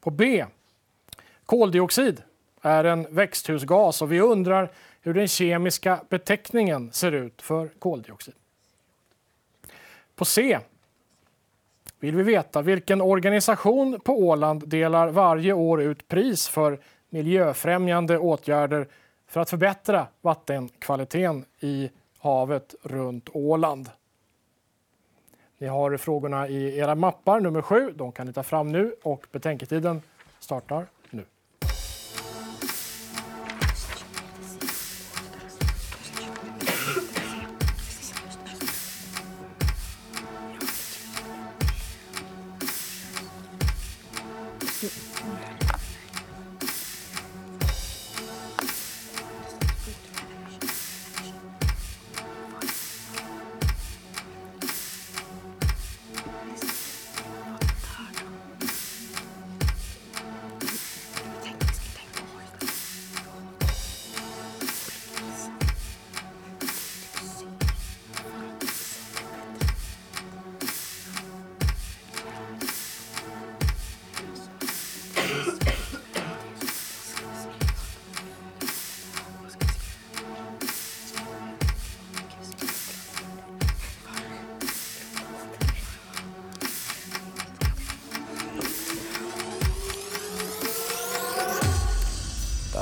På 0.00 0.10
B. 0.10 0.44
Koldioxid 1.46 2.22
är 2.60 2.84
en 2.84 3.14
växthusgas 3.14 4.02
och 4.02 4.12
vi 4.12 4.20
undrar 4.20 4.72
hur 5.00 5.14
den 5.14 5.28
kemiska 5.28 6.00
beteckningen 6.08 6.92
ser 6.92 7.12
ut 7.12 7.42
för 7.42 7.68
koldioxid. 7.68 8.34
På 10.14 10.24
C 10.24 10.58
vill 12.00 12.16
vi 12.16 12.22
veta 12.22 12.62
vilken 12.62 13.00
organisation 13.00 14.00
på 14.00 14.18
Åland 14.18 14.68
delar 14.68 15.08
varje 15.08 15.52
år 15.52 15.82
ut 15.82 16.08
pris 16.08 16.48
för 16.48 16.80
miljöfrämjande 17.10 18.18
åtgärder 18.18 18.88
för 19.26 19.40
att 19.40 19.50
förbättra 19.50 20.06
vattenkvaliteten 20.20 21.44
i 21.60 21.90
havet 22.18 22.74
runt 22.82 23.28
Åland. 23.32 23.90
Ni 25.58 25.66
har 25.66 25.96
frågorna 25.96 26.48
i 26.48 26.78
era 26.78 26.94
mappar, 26.94 27.40
nummer 27.40 27.62
sju. 27.62 27.92
De 27.96 28.12
kan 28.12 28.26
ni 28.26 28.32
ta 28.32 28.42
fram 28.42 28.72
nu 28.72 28.94
och 29.02 29.26
betänketiden 29.32 30.02
startar 30.40 30.86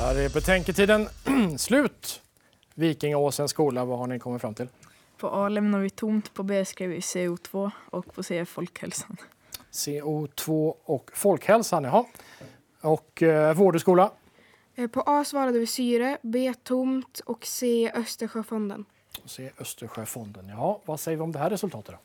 Där 0.09 0.25
är 0.25 0.29
betänketiden 0.29 1.07
slut. 1.57 2.21
Vikingaåsens 2.75 3.51
skola, 3.51 3.85
vad 3.85 3.99
har 3.99 4.07
ni 4.07 4.19
kommit 4.19 4.41
fram 4.41 4.53
till? 4.53 4.67
På 5.17 5.27
A 5.29 5.49
lämnar 5.49 5.79
vi 5.79 5.89
tomt, 5.89 6.33
på 6.33 6.43
B 6.43 6.65
skrev 6.65 6.89
vi 6.89 6.99
CO2 6.99 7.71
och 7.89 8.13
på 8.15 8.23
C 8.23 8.45
folkhälsan. 8.45 9.17
CO2 9.71 10.73
och 10.83 11.11
folkhälsan, 11.13 11.83
jaha. 11.83 12.05
Och 12.81 13.23
eh, 13.23 13.53
vårdskola? 13.53 14.11
Eh, 14.75 14.87
På 14.87 15.01
A 15.05 15.23
svarade 15.25 15.59
vi 15.59 15.67
syre, 15.67 16.17
B 16.21 16.53
tomt 16.63 17.21
och 17.25 17.45
C 17.45 17.91
Östersjöfonden. 17.95 18.85
Och 19.23 19.29
C 19.29 19.51
Östersjöfonden. 19.59 20.49
Ja, 20.49 20.81
vad 20.85 20.99
säger 20.99 21.17
vi 21.17 21.23
om 21.23 21.31
det 21.31 21.39
här 21.39 21.49
resultatet 21.49 21.95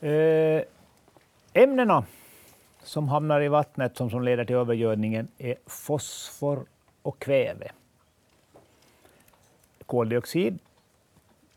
då? 0.00 0.06
Eh, 0.06 0.62
ämnena 1.52 2.04
som 2.82 3.08
hamnar 3.08 3.40
i 3.40 3.48
vattnet 3.48 3.96
som, 3.96 4.10
som 4.10 4.22
leder 4.22 4.44
till 4.44 4.56
övergödningen 4.56 5.28
är 5.38 5.56
fosfor 5.66 6.64
och 7.02 7.18
kväve. 7.18 7.70
Koldioxid, 9.86 10.58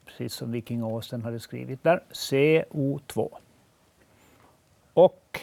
precis 0.05 0.33
som 0.33 0.51
Vikingaåsen 0.51 1.23
hade 1.23 1.39
skrivit 1.39 1.83
där, 1.83 2.03
CO2. 2.11 3.29
Och 4.93 5.39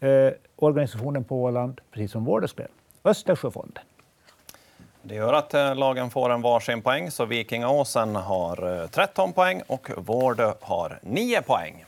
eh, 0.00 0.32
organisationen 0.56 1.24
på 1.24 1.42
Åland, 1.42 1.80
precis 1.90 2.12
som 2.12 2.24
Vårderspel, 2.24 2.68
Östersjöfonden. 3.04 3.84
Det 5.02 5.14
gör 5.14 5.32
att 5.32 5.54
eh, 5.54 5.74
lagen 5.74 6.10
får 6.10 6.30
en 6.30 6.42
varsin 6.42 6.82
poäng, 6.82 7.10
så 7.10 7.24
Vikingaåsen 7.24 8.16
har 8.16 8.82
eh, 8.82 8.86
13 8.86 9.32
poäng 9.32 9.62
och 9.66 9.90
Vårdö 9.96 10.52
har 10.60 10.98
9 11.02 11.42
poäng. 11.42 11.84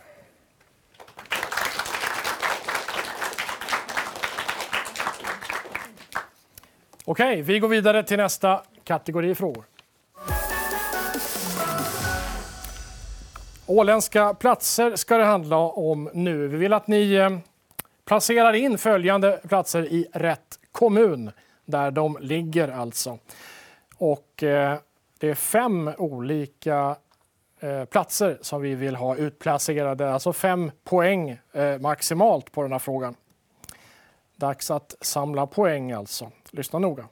Okej, 7.06 7.42
vi 7.42 7.58
går 7.58 7.68
vidare 7.68 8.02
till 8.02 8.16
nästa 8.16 8.62
kategori 8.84 9.34
frågor. 9.34 9.64
Åländska 13.66 14.34
platser 14.34 14.96
ska 14.96 15.16
det 15.16 15.24
handla 15.24 15.56
om 15.58 16.10
nu. 16.12 16.48
Vi 16.48 16.56
vill 16.56 16.72
att 16.72 16.86
ni 16.86 17.14
eh, 17.14 17.38
placerar 18.04 18.52
in 18.52 18.78
följande 18.78 19.40
platser 19.48 19.82
i 19.82 20.06
rätt 20.12 20.58
kommun, 20.72 21.30
där 21.64 21.90
de 21.90 22.18
ligger 22.20 22.68
alltså. 22.68 23.18
Och 23.96 24.42
eh, 24.42 24.78
det 25.18 25.30
är 25.30 25.34
fem 25.34 25.90
olika 25.98 26.96
eh, 27.60 27.84
platser 27.84 28.38
som 28.40 28.62
vi 28.62 28.74
vill 28.74 28.96
ha 28.96 29.16
utplacerade, 29.16 30.12
alltså 30.12 30.32
fem 30.32 30.70
poäng 30.84 31.38
eh, 31.52 31.78
maximalt 31.78 32.52
på 32.52 32.62
den 32.62 32.72
här 32.72 32.78
frågan. 32.78 33.14
Dags 34.36 34.70
att 34.70 34.94
samla 35.00 35.46
poäng 35.46 35.92
alltså. 35.92 36.30
Lyssna 36.54 36.78
noga. 36.78 37.08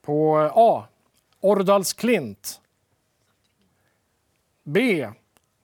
På 0.00 0.36
A. 0.54 0.86
Ordalsklint. 1.40 2.60
B. 4.62 5.08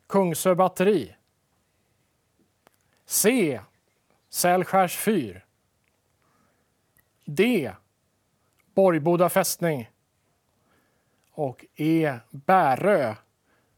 Kungsö 0.06 0.54
batteri. 0.54 1.16
C. 3.06 3.60
Sälskärs 4.28 4.96
fyr. 4.96 5.44
D. 7.24 7.72
Borgboda 8.74 9.28
fästning. 9.28 9.90
Och 11.32 11.64
E. 11.76 12.18
Bärö. 12.30 13.14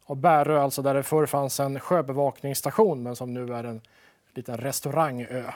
Och 0.04 0.16
Bärö 0.16 0.60
alltså 0.60 0.82
där 0.82 0.94
det 0.94 1.02
förr 1.02 1.26
fanns 1.26 1.60
en 1.60 1.80
sjöbevakningsstation 1.80 3.02
men 3.02 3.16
som 3.16 3.34
nu 3.34 3.54
är 3.54 3.64
en 3.64 3.80
liten 4.34 4.56
restaurangö. 4.56 5.52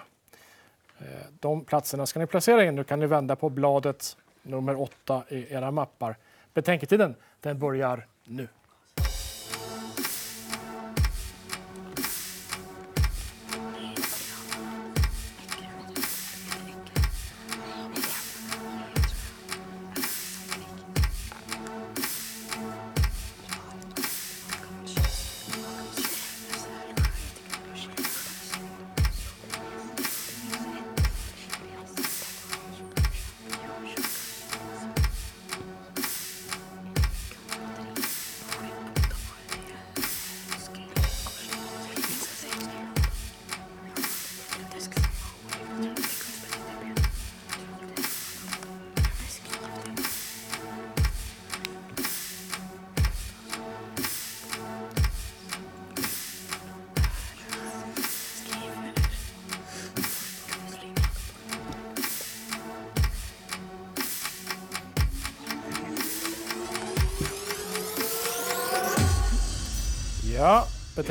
Eh, 0.99 1.07
de 1.41 1.65
platserna 1.65 2.07
ska 2.07 2.21
ni 2.21 2.27
placera 2.27 2.65
in. 2.65 2.75
Nu 2.75 2.85
kan 2.85 3.01
ni 3.01 3.07
vända 3.07 3.37
på 3.37 3.51
bladet 3.51 4.17
nummer 4.43 4.81
åtta 4.81 5.25
i 5.29 5.53
era 5.55 5.71
mappar. 5.71 6.17
Betänketiden 6.55 7.15
den 7.41 7.59
börjar 7.59 8.07
nu. 8.25 8.49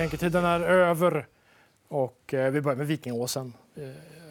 Betänketiden 0.05 0.45
är 0.45 0.59
över. 0.59 1.27
Och 1.87 2.33
eh, 2.33 2.51
vi 2.51 2.61
börjar 2.61 2.77
med 2.77 2.87
Vikingåsen. 2.87 3.53
Eh, 3.75 3.83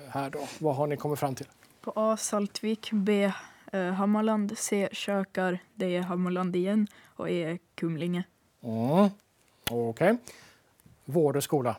här 0.08 0.30
då. 0.30 0.38
Vad 0.58 0.76
har 0.76 0.86
ni 0.86 0.96
kommit 0.96 1.18
fram 1.18 1.34
till? 1.34 1.46
På 1.80 1.92
A 1.96 2.16
Saltvik, 2.16 2.90
B 2.92 3.32
eh, 3.72 3.82
Hammarland, 3.82 4.58
C 4.58 4.88
Kökar, 4.92 5.58
D 5.74 6.00
Hammarland 6.00 6.56
igen 6.56 6.86
och 7.16 7.30
E 7.30 7.58
Kumlinge. 7.74 8.24
Mm. 8.62 9.10
Okej. 9.70 10.16
Vårdö 11.04 11.40
skola. 11.40 11.76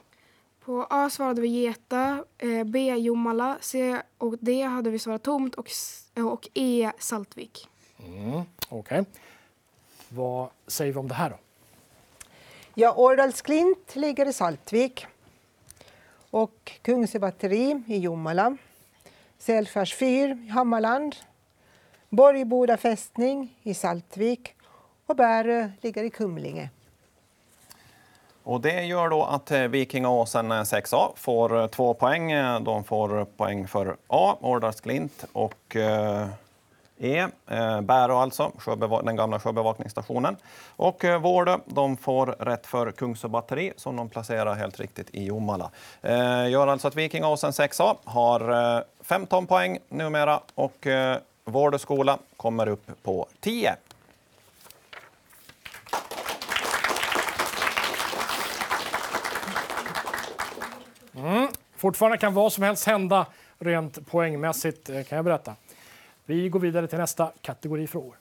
På 0.65 0.88
A 0.89 1.09
svarade 1.09 1.41
vi 1.41 1.47
Geta, 1.47 2.24
B 2.65 2.95
Jomala, 2.95 3.57
C 3.61 4.01
och 4.17 4.36
D 4.39 4.63
hade 4.63 4.89
vi 4.89 4.99
svarat 4.99 5.24
tomt 5.24 5.55
och, 5.55 6.49
E 6.53 6.91
Saltvik. 6.99 7.69
Mm. 8.05 8.41
Okej. 8.69 9.05
Vad 10.09 10.49
säger 10.67 10.93
vi 10.93 10.99
om 10.99 11.07
det 11.07 11.13
här 11.13 11.30
då? 11.30 11.38
Ja, 12.78 12.93
Årdalsklint 12.93 13.95
ligger 13.95 14.26
i 14.26 14.34
Saltvik. 14.34 15.05
Och 16.30 16.71
Kungsö 16.82 17.19
batteri 17.19 17.84
i 17.88 17.97
Jomala. 17.97 18.57
Sälskärs 19.38 19.95
fyr 19.95 20.45
i 20.45 20.49
Hammarland. 20.49 21.15
Borgboda 22.09 22.78
fästning 22.78 23.55
i 23.63 23.73
Saltvik. 23.73 24.53
Och 25.05 25.15
Bärö 25.15 25.69
ligger 25.82 26.03
i 26.03 26.09
Kumlinge. 26.09 26.69
Och 28.43 28.61
det 28.61 28.84
gör 28.84 29.09
då 29.09 29.23
att 29.23 29.51
eh, 29.51 29.61
Vikingaåsen 29.61 30.51
6A 30.51 31.03
eh, 31.03 31.15
får 31.15 31.61
eh, 31.61 31.67
två 31.67 31.93
poäng. 31.93 32.32
De 32.63 32.84
får 32.84 33.26
poäng 33.26 33.67
för 33.67 33.97
A, 34.07 34.38
Årdalsklint 34.41 35.26
och 35.34 35.76
eh, 35.76 36.28
E, 36.97 37.27
eh, 37.47 37.81
Bärå 37.81 38.17
alltså, 38.17 38.51
sjöbeva- 38.57 39.01
den 39.05 39.15
gamla 39.15 39.39
sjöbevakningsstationen. 39.39 40.35
Och 40.75 41.05
eh, 41.05 41.19
Vårdö, 41.21 41.57
de 41.65 41.97
får 41.97 42.25
rätt 42.27 42.65
för 42.67 42.91
Kungsö 42.91 43.27
batteri 43.27 43.73
som 43.77 43.95
de 43.95 44.09
placerar 44.09 44.53
helt 44.55 44.79
riktigt 44.79 45.09
i 45.11 45.25
Jomala. 45.25 45.71
Eh, 46.01 46.49
gör 46.49 46.67
alltså 46.67 46.87
att 46.87 46.95
Vikingaåsen 46.95 47.51
6A 47.51 47.95
har 48.03 48.75
eh, 48.77 48.81
15 49.01 49.47
poäng 49.47 49.77
numera 49.89 50.39
och 50.55 50.87
eh, 50.87 51.17
Vårdö 51.45 51.77
skola 51.79 52.17
kommer 52.37 52.67
upp 52.67 53.03
på 53.03 53.27
10. 53.39 53.75
Mm. 61.15 61.47
Fortfarande 61.77 62.17
kan 62.17 62.33
vad 62.33 62.53
som 62.53 62.63
helst 62.63 62.85
hända 62.87 63.25
rent 63.59 64.07
poängmässigt 64.07 64.89
eh, 64.89 65.03
kan 65.03 65.15
jag 65.15 65.25
berätta. 65.25 65.55
Vi 66.26 66.49
går 66.49 66.59
vidare 66.59 66.88
till 66.88 66.97
nästa 66.97 67.32
kategori 67.41 67.88
frågor. 67.88 68.15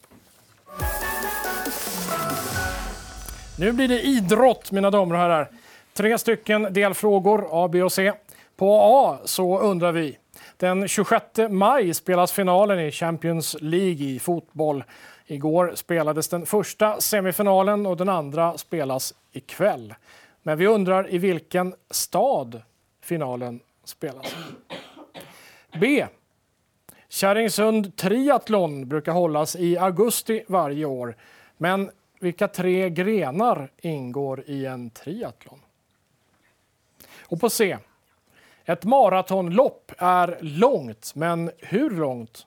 Nu 3.58 3.72
blir 3.72 3.88
det 3.88 4.02
idrott, 4.02 4.72
mina 4.72 4.90
damer 4.90 5.14
och 5.14 5.20
herrar. 5.20 5.50
Tre 5.92 6.18
stycken 6.18 6.62
delfrågor, 6.70 7.48
A, 7.50 7.68
B 7.68 7.82
och 7.82 7.92
C. 7.92 8.12
På 8.56 8.80
A 8.80 9.18
så 9.24 9.60
undrar 9.60 9.92
vi. 9.92 10.18
Den 10.56 10.88
26 10.88 11.24
maj 11.50 11.94
spelas 11.94 12.32
finalen 12.32 12.80
i 12.80 12.90
Champions 12.90 13.56
League 13.60 14.06
i 14.06 14.18
fotboll. 14.18 14.84
Igår 15.26 15.72
spelades 15.74 16.28
den 16.28 16.46
första 16.46 17.00
semifinalen 17.00 17.86
och 17.86 17.96
den 17.96 18.08
andra 18.08 18.58
spelas 18.58 19.14
ikväll. 19.32 19.94
Men 20.42 20.58
vi 20.58 20.66
undrar 20.66 21.14
i 21.14 21.18
vilken 21.18 21.74
stad 21.90 22.62
finalen 23.02 23.60
spelas. 23.84 24.34
B. 25.80 26.06
Kärringsund 27.14 27.96
Triathlon 27.96 28.88
brukar 28.88 29.12
hållas 29.12 29.56
i 29.56 29.78
augusti 29.78 30.44
varje 30.48 30.84
år. 30.84 31.16
Men 31.56 31.90
vilka 32.20 32.48
tre 32.48 32.90
grenar 32.90 33.70
ingår 33.80 34.44
i 34.46 34.66
en 34.66 34.90
triathlon? 34.90 35.60
Och 37.22 37.40
på 37.40 37.50
C. 37.50 37.78
Ett 38.64 38.84
maratonlopp 38.84 39.92
är 39.98 40.38
långt, 40.40 41.12
men 41.14 41.50
hur 41.58 41.90
långt? 41.90 42.46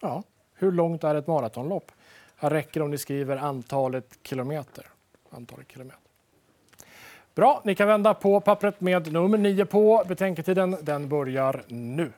Ja, 0.00 0.22
hur 0.54 0.72
långt 0.72 1.04
är 1.04 1.14
ett 1.14 1.26
maratonlopp? 1.26 1.92
Här 2.36 2.50
räcker 2.50 2.82
om 2.82 2.90
ni 2.90 2.98
skriver 2.98 3.36
antalet 3.36 4.18
kilometer. 4.22 4.86
Antalet 5.30 5.72
kilometer. 5.72 6.00
Bra, 7.34 7.62
ni 7.64 7.74
kan 7.74 7.88
vända 7.88 8.14
på 8.14 8.40
pappret 8.40 8.80
med 8.80 9.12
nummer 9.12 9.38
9 9.38 9.64
på. 9.64 10.04
Betänketiden 10.08 10.76
den 10.82 11.08
börjar 11.08 11.62
nu. 11.68 12.12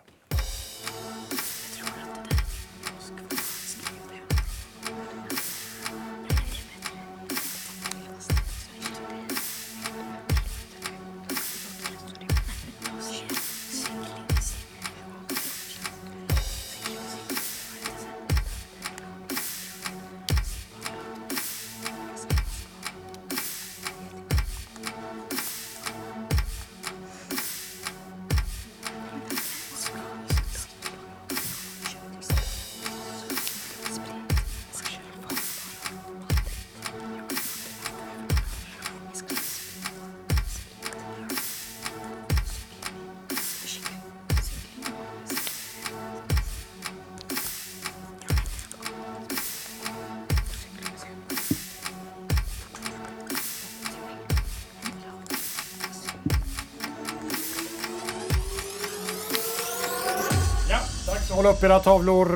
Hålla 61.41 61.53
upp 61.53 61.63
era 61.63 61.79
tavlor. 61.81 62.31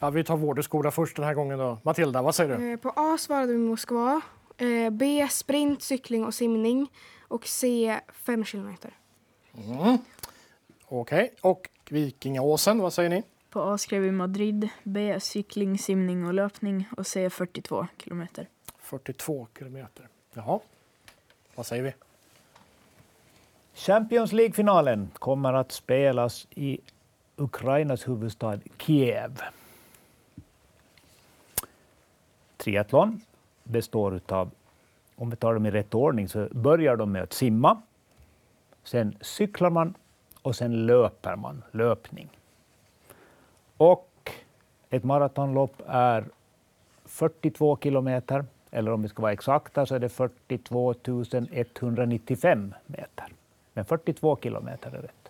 Ja, 0.00 0.10
vi 0.10 0.24
tar 0.24 0.36
Vårdeskola 0.36 0.90
först 0.90 1.16
den 1.16 1.24
här 1.24 1.34
gången. 1.34 1.58
Då. 1.58 1.78
Matilda, 1.82 2.22
vad 2.22 2.34
säger 2.34 2.58
du? 2.58 2.72
Eh, 2.72 2.76
På 2.78 2.92
A 2.96 3.18
svarade 3.18 3.52
vi 3.52 3.58
Moskva. 3.58 4.20
Eh, 4.56 4.90
B 4.90 5.28
sprint, 5.30 5.82
cykling 5.82 6.24
och 6.24 6.34
simning. 6.34 6.90
Och 7.28 7.46
C 7.46 8.00
5 8.12 8.44
kilometer. 8.44 8.90
Mm. 9.68 9.98
Okej, 10.86 11.32
och 11.40 11.68
Vikingaåsen, 11.88 12.78
vad 12.78 12.92
säger 12.92 13.10
ni? 13.10 13.22
På 13.50 13.62
A 13.62 13.78
skrev 13.78 14.02
vi 14.02 14.10
Madrid, 14.10 14.68
B 14.82 15.20
cykling, 15.20 15.78
simning 15.78 16.26
och 16.26 16.34
löpning 16.34 16.88
och 16.96 17.06
C 17.06 17.30
42 17.30 17.86
kilometer. 17.98 18.48
42 18.80 19.46
kilometer. 19.58 20.08
Jaha, 20.34 20.60
vad 21.54 21.66
säger 21.66 21.82
vi? 21.82 21.92
Champions 23.74 24.32
League-finalen 24.32 25.10
kommer 25.18 25.52
att 25.52 25.72
spelas 25.72 26.46
i 26.50 26.80
Ukrainas 27.36 28.08
huvudstad 28.08 28.60
Kiev. 28.78 29.40
Triathlon 32.56 33.20
består 33.64 34.20
av, 34.28 34.50
om 35.16 35.30
vi 35.30 35.36
tar 35.36 35.54
dem 35.54 35.66
i 35.66 35.70
rätt 35.70 35.94
ordning, 35.94 36.28
så 36.28 36.48
börjar 36.50 36.96
de 36.96 37.12
med 37.12 37.22
att 37.22 37.32
simma. 37.32 37.82
Sen 38.84 39.16
cyklar 39.20 39.70
man 39.70 39.94
och 40.42 40.56
sen 40.56 40.86
löper 40.86 41.36
man, 41.36 41.62
löpning. 41.70 42.28
Och 43.76 44.30
ett 44.90 45.04
maratonlopp 45.04 45.82
är 45.86 46.24
42 47.04 47.76
kilometer, 47.76 48.44
eller 48.70 48.92
om 48.92 49.02
vi 49.02 49.08
ska 49.08 49.22
vara 49.22 49.32
exakta 49.32 49.86
så 49.86 49.94
är 49.94 49.98
det 49.98 50.08
42 50.08 50.94
195 51.02 52.74
meter. 52.86 53.26
Men 53.72 53.84
42 53.84 54.36
kilometer 54.42 54.90
är 54.90 55.02
rätt. 55.02 55.23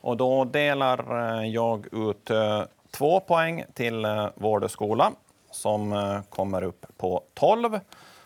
Och 0.00 0.16
då 0.16 0.44
delar 0.44 1.28
eh, 1.40 1.48
jag 1.48 1.86
ut 1.92 2.30
eh, 2.30 2.62
två 2.90 3.20
poäng 3.20 3.64
till 3.74 4.04
eh, 4.04 4.26
Vårdö 4.34 4.68
skola 4.68 5.12
som 5.50 6.22
kommer 6.30 6.62
upp 6.62 6.86
på 6.96 7.22
12. 7.34 7.80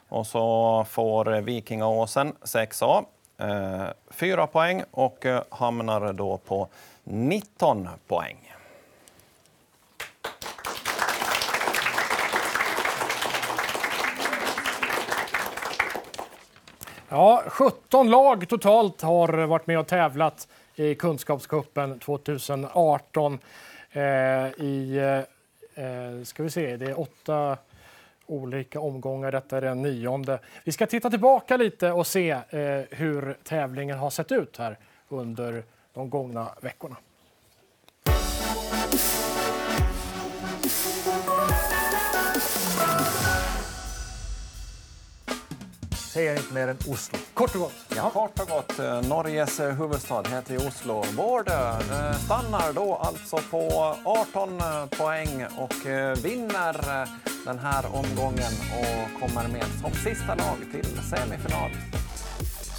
Och 0.09 0.27
så 0.27 0.87
får 0.89 1.25
Vikingaåsen 1.41 2.33
6A 2.43 3.05
4 4.11 4.47
poäng 4.47 4.83
och 4.91 5.25
hamnar 5.51 6.13
då 6.13 6.37
på 6.39 6.69
19 7.05 7.89
poäng. 8.07 8.53
Ja, 17.09 17.43
17 17.47 18.11
lag 18.11 18.49
totalt 18.49 19.03
har 19.03 19.47
varit 19.47 19.67
med 19.67 19.79
och 19.79 19.87
tävlat 19.87 20.49
i 20.77 20.95
Kunskapscupen 20.95 21.99
2018. 21.99 23.39
Eh, 23.93 24.03
I, 24.03 24.99
eh, 25.75 26.25
ska 26.25 26.43
vi 26.43 26.51
se, 26.51 26.77
det 26.77 26.87
är 26.87 27.01
åtta 27.01 27.57
olika 28.27 28.81
omgångar. 28.81 29.33
Detta 29.33 29.57
är 29.57 29.61
den 29.61 29.83
nionde. 29.83 30.39
Vi 30.65 30.73
ska 30.73 30.87
titta 30.87 31.11
tillbaka 31.11 31.57
lite 31.57 31.93
och 31.93 32.07
se 32.07 32.31
eh, 32.31 32.41
hur 32.91 33.37
tävlingen 33.43 33.99
har 33.99 34.11
sett 34.11 34.33
ut 34.33 34.57
här 34.57 34.79
under 35.09 35.65
de 35.95 36.11
gångna 36.11 36.49
veckorna. 36.61 36.97
Säger 46.15 46.37
inte 46.37 46.55
mer 46.55 46.69
än 46.69 46.77
Oslo. 46.89 47.19
Kort 47.35 47.55
och 47.55 47.61
gott. 47.61 47.73
Ja. 47.97 48.11
Kort 48.11 48.41
och 48.41 48.49
gott, 48.49 48.79
eh, 48.79 49.03
Norges 49.03 49.61
eh, 49.61 49.75
huvudstad 49.75 50.23
heter 50.23 50.67
Oslo. 50.67 51.05
Vårdö 51.17 51.71
eh, 51.71 52.17
stannar 52.25 52.73
då 52.73 52.95
alltså 52.95 53.37
på 53.51 53.97
18 54.05 54.61
poäng 54.91 55.47
och 55.59 55.75
vinner 56.25 57.07
den 57.45 57.59
här 57.59 57.87
omgången 57.87 58.53
och 58.81 59.21
kommer 59.21 59.49
med 59.49 59.65
som 59.81 59.93
sista 59.93 60.35
lag 60.35 60.57
till 60.73 60.87
semifinal. 61.11 61.71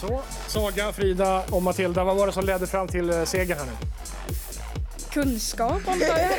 Så, 0.01 0.21
Saga, 0.47 0.91
Frida 0.91 1.43
och 1.51 1.63
Matilda, 1.63 2.03
vad 2.03 2.17
var 2.17 2.27
det 2.27 2.33
som 2.33 2.45
ledde 2.45 2.67
fram 2.67 2.88
till 2.88 3.27
segern 3.27 3.57
här 3.57 3.65
nu? 3.65 3.71
Kunskap 5.11 5.88
antar 5.88 6.05
jag. 6.05 6.31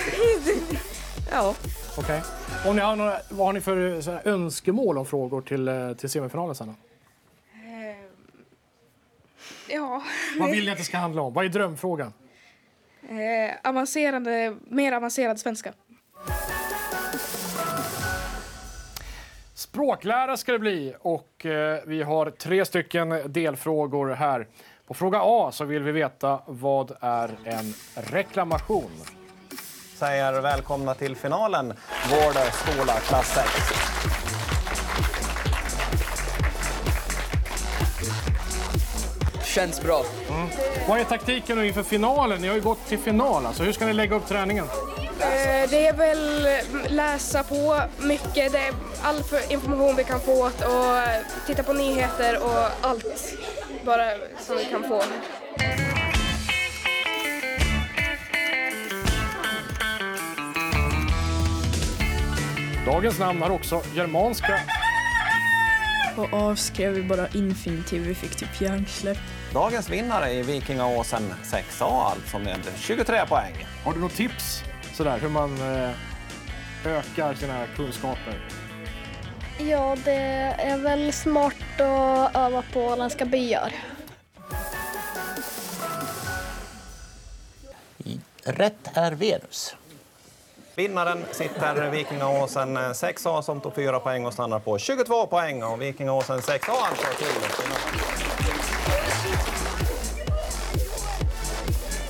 ja. 1.32 1.54
Okej. 1.98 2.22
Om 2.66 2.76
ni 2.76 2.82
har 2.82 2.96
några, 2.96 3.18
vad 3.28 3.46
har 3.46 3.52
ni 3.52 3.60
för 3.60 4.00
så 4.00 4.10
här, 4.10 4.22
önskemål 4.24 4.98
om 4.98 5.06
frågor 5.06 5.40
till, 5.40 5.94
till 5.98 6.10
semifinalen 6.10 6.54
sen? 6.54 6.66
då? 6.66 6.85
Ja. 9.68 10.02
Vad 10.38 10.50
vill 10.50 10.64
ni 10.64 10.70
att 10.70 10.78
det 10.78 10.84
ska 10.84 10.96
handla 10.98 11.22
om? 11.22 11.32
Vad 11.32 11.44
är 11.44 11.48
drömfrågan? 11.48 12.12
Eh, 13.08 13.70
avancerade, 13.70 14.56
mer 14.68 14.92
avancerad 14.92 15.40
svenska. 15.40 15.72
Språklära 19.54 20.36
ska 20.36 20.52
det 20.52 20.58
bli 20.58 20.94
och 21.00 21.46
eh, 21.46 21.80
vi 21.86 22.02
har 22.02 22.30
tre 22.30 22.64
stycken 22.64 23.08
delfrågor 23.26 24.10
här. 24.10 24.46
På 24.86 24.94
fråga 24.94 25.20
A 25.22 25.50
så 25.52 25.64
vill 25.64 25.82
vi 25.82 25.92
veta 25.92 26.40
vad 26.46 26.96
är 27.00 27.30
en 27.44 27.74
reklamation? 27.94 28.90
Säger 29.94 30.40
välkomna 30.40 30.94
till 30.94 31.16
finalen, 31.16 31.74
Vårdö 32.10 32.50
skola 32.50 32.92
klass 32.92 33.34
6. 33.34 34.35
Känns 39.56 39.82
bra. 39.82 40.04
Vad 40.88 41.00
är 41.00 41.04
taktiken 41.04 41.58
nu 41.58 41.66
inför 41.66 41.82
finalen? 41.82 42.40
Ni 42.40 42.48
har 42.48 42.54
ju 42.54 42.60
gått 42.60 42.86
till 42.88 42.98
final. 42.98 43.46
Alltså. 43.46 43.62
Hur 43.62 43.72
ska 43.72 43.86
ni 43.86 43.92
lägga 43.92 44.16
upp 44.16 44.26
träningen? 44.28 44.64
Eh, 45.20 45.70
det 45.70 45.86
är 45.86 45.92
väl 45.92 46.48
läsa 46.88 47.42
på 47.42 47.80
mycket, 47.98 48.52
det 48.52 48.58
är 48.58 48.74
all 49.02 49.22
information 49.48 49.96
vi 49.96 50.04
kan 50.04 50.20
få 50.20 50.42
och 50.42 50.52
titta 51.46 51.62
på 51.62 51.72
nyheter 51.72 52.44
och 52.44 52.86
allt 52.86 53.36
bara 53.84 54.04
som 54.40 54.56
vi 54.56 54.64
kan 54.64 54.82
få. 54.82 55.02
Dagens 62.86 63.18
namn 63.18 63.42
har 63.42 63.50
också 63.50 63.82
germanska. 63.94 64.60
På 66.16 66.28
A 66.32 66.56
skrev 66.56 66.92
vi 66.92 67.02
bara 67.02 67.28
infinitiv, 67.28 68.02
vi 68.02 68.14
fick 68.14 68.36
typ 68.36 68.60
hjärnsläpp. 68.60 69.18
Dagens 69.56 69.90
vinnare 69.90 70.32
i 70.32 70.42
Vikingaåsen 70.42 71.34
6A 71.44 72.10
alltså 72.10 72.38
med 72.38 72.60
23 72.76 73.26
poäng. 73.26 73.66
Har 73.84 73.92
du 73.92 74.00
något 74.00 74.14
tips 74.14 74.62
sådär 74.94 75.18
hur 75.18 75.28
man 75.28 75.52
eh, 75.52 75.90
ökar 76.84 77.34
sina 77.34 77.66
kunskaper? 77.76 78.48
Ja, 79.58 79.96
det 80.04 80.12
är 80.58 80.78
väl 80.78 81.12
smart 81.12 81.80
att 81.80 82.36
öva 82.36 82.62
på 82.72 82.80
åländska 82.80 83.24
byar. 83.24 83.72
Rätt 88.44 88.90
är 88.94 89.12
Venus. 89.12 89.76
Vinnaren 90.74 91.24
sitter 91.32 91.90
Vikingaåsen 91.90 92.78
6A 92.78 93.42
som 93.42 93.60
tog 93.60 93.74
4 93.74 94.00
poäng 94.00 94.26
och 94.26 94.32
stannar 94.32 94.58
på 94.58 94.78
22 94.78 95.26
poäng. 95.26 95.62
Och 95.62 95.82
Vikingaåsen 95.82 96.40
6A 96.40 96.70
alltså 96.70 97.06
till 97.18 97.26
final. 97.26 98.35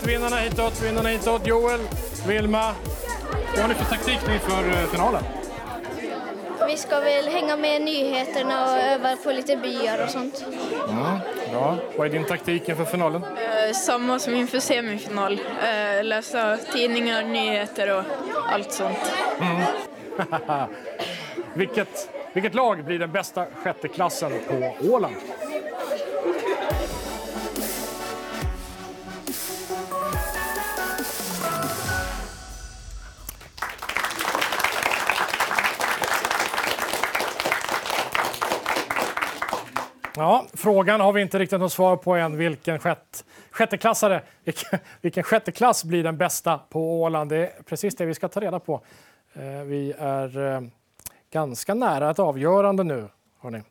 Vinnarna 0.07 0.37
hitåt, 0.37 0.83
vinnarna 0.83 1.09
hitåt. 1.09 1.47
Joel, 1.47 1.81
Vilma, 2.29 2.75
vad 3.53 3.61
har 3.61 3.69
ni 3.69 3.75
för 3.75 3.85
taktik 3.85 4.19
inför 4.35 4.69
eh, 4.69 4.87
finalen? 4.87 5.23
Vi 6.69 6.77
ska 6.77 7.01
väl 7.01 7.29
hänga 7.29 7.57
med 7.57 7.83
nyheterna 7.83 8.65
och 8.65 8.79
öva 8.79 9.17
på 9.17 9.33
lite 9.33 9.57
byar 9.57 10.05
och 10.05 10.11
sånt. 10.11 10.45
Mm, 10.89 11.19
bra. 11.51 11.77
Vad 11.97 12.07
är 12.07 12.11
din 12.11 12.25
taktik 12.25 12.69
inför 12.69 12.85
finalen? 12.85 13.23
Eh, 13.25 13.73
samma 13.73 14.19
som 14.19 14.35
inför 14.35 14.61
semifinal. 14.61 15.33
Eh, 15.33 16.05
läsa 16.05 16.57
tidningar, 16.73 17.23
nyheter 17.23 17.99
och 17.99 18.05
allt 18.53 18.73
sånt. 18.73 19.13
Mm. 19.41 19.63
vilket, 21.55 22.11
vilket 22.33 22.55
lag 22.55 22.85
blir 22.85 22.99
den 22.99 23.13
bästa 23.13 23.47
sjätteklassen 23.63 24.33
på 24.49 24.77
Åland? 24.93 25.15
Ja, 40.19 40.47
frågan 40.53 41.01
har 41.01 41.13
vi 41.13 41.23
inte 41.23 41.39
riktigt 41.39 41.61
något 41.61 41.73
svar 41.73 41.97
på 41.97 42.15
än. 42.15 42.37
Vilken 42.37 42.79
sjätt, 42.79 43.25
sjätteklassare, 43.51 44.23
vilken, 44.45 44.79
vilken 45.01 45.23
sjätteklass 45.23 45.85
blir 45.85 46.05
den 46.05 46.17
bästa 46.17 46.59
på 46.59 47.03
Åland? 47.03 47.31
Det 47.31 47.37
är 47.37 47.63
precis 47.63 47.97
det 47.97 48.07
vi 48.07 48.15
ska 48.15 48.29
ta 48.29 48.41
reda 48.41 48.61
på. 48.61 48.81
Eh, 49.35 49.43
Vi 49.67 49.95
är 49.99 50.55
eh, 50.55 50.61
ganska 51.31 51.75
nära 51.75 52.11
ett 52.11 52.19
avgörande 52.19 52.85
nu, 52.85 53.09
hörni. 53.41 53.63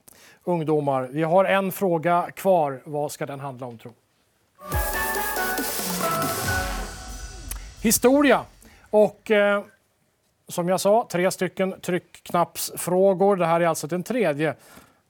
Ungdomar, 0.44 1.10
vi 1.12 1.24
har 1.24 1.46
en 1.46 1.72
fråga 1.72 2.28
kvar. 2.36 2.82
Vad 2.86 3.12
ska 3.12 3.26
den 3.26 3.40
handla 3.40 3.68
om, 3.68 3.78
tro? 3.78 3.94
Historia. 7.82 8.42
Och 8.90 9.32
eh, 9.32 9.64
som 10.48 10.70
jag 10.70 10.82
sa, 10.82 11.08
tre 11.12 11.32
stycken 11.32 11.82
tryckknappsfrågor. 11.82 13.36
Det 13.36 13.46
här 13.46 13.62
är 13.62 13.68
alltså 13.68 13.88
den 13.88 14.04
tredje. 14.04 14.56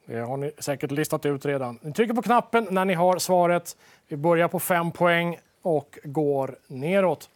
Det 0.05 0.19
har 0.19 0.37
ni 0.37 0.51
säkert 0.59 0.91
listat 0.91 1.25
ut 1.25 1.45
redan. 1.45 1.79
Ni 1.81 1.93
trycker 1.93 2.13
på 2.13 2.21
knappen 2.21 2.67
när 2.71 2.85
ni 2.85 2.93
har 2.93 3.17
svaret. 3.17 3.77
Vi 4.07 4.17
börjar 4.17 4.47
på 4.47 4.59
fem 4.59 4.91
poäng 4.91 5.39
och 5.61 5.99
går 6.03 6.55
neråt. 6.67 7.29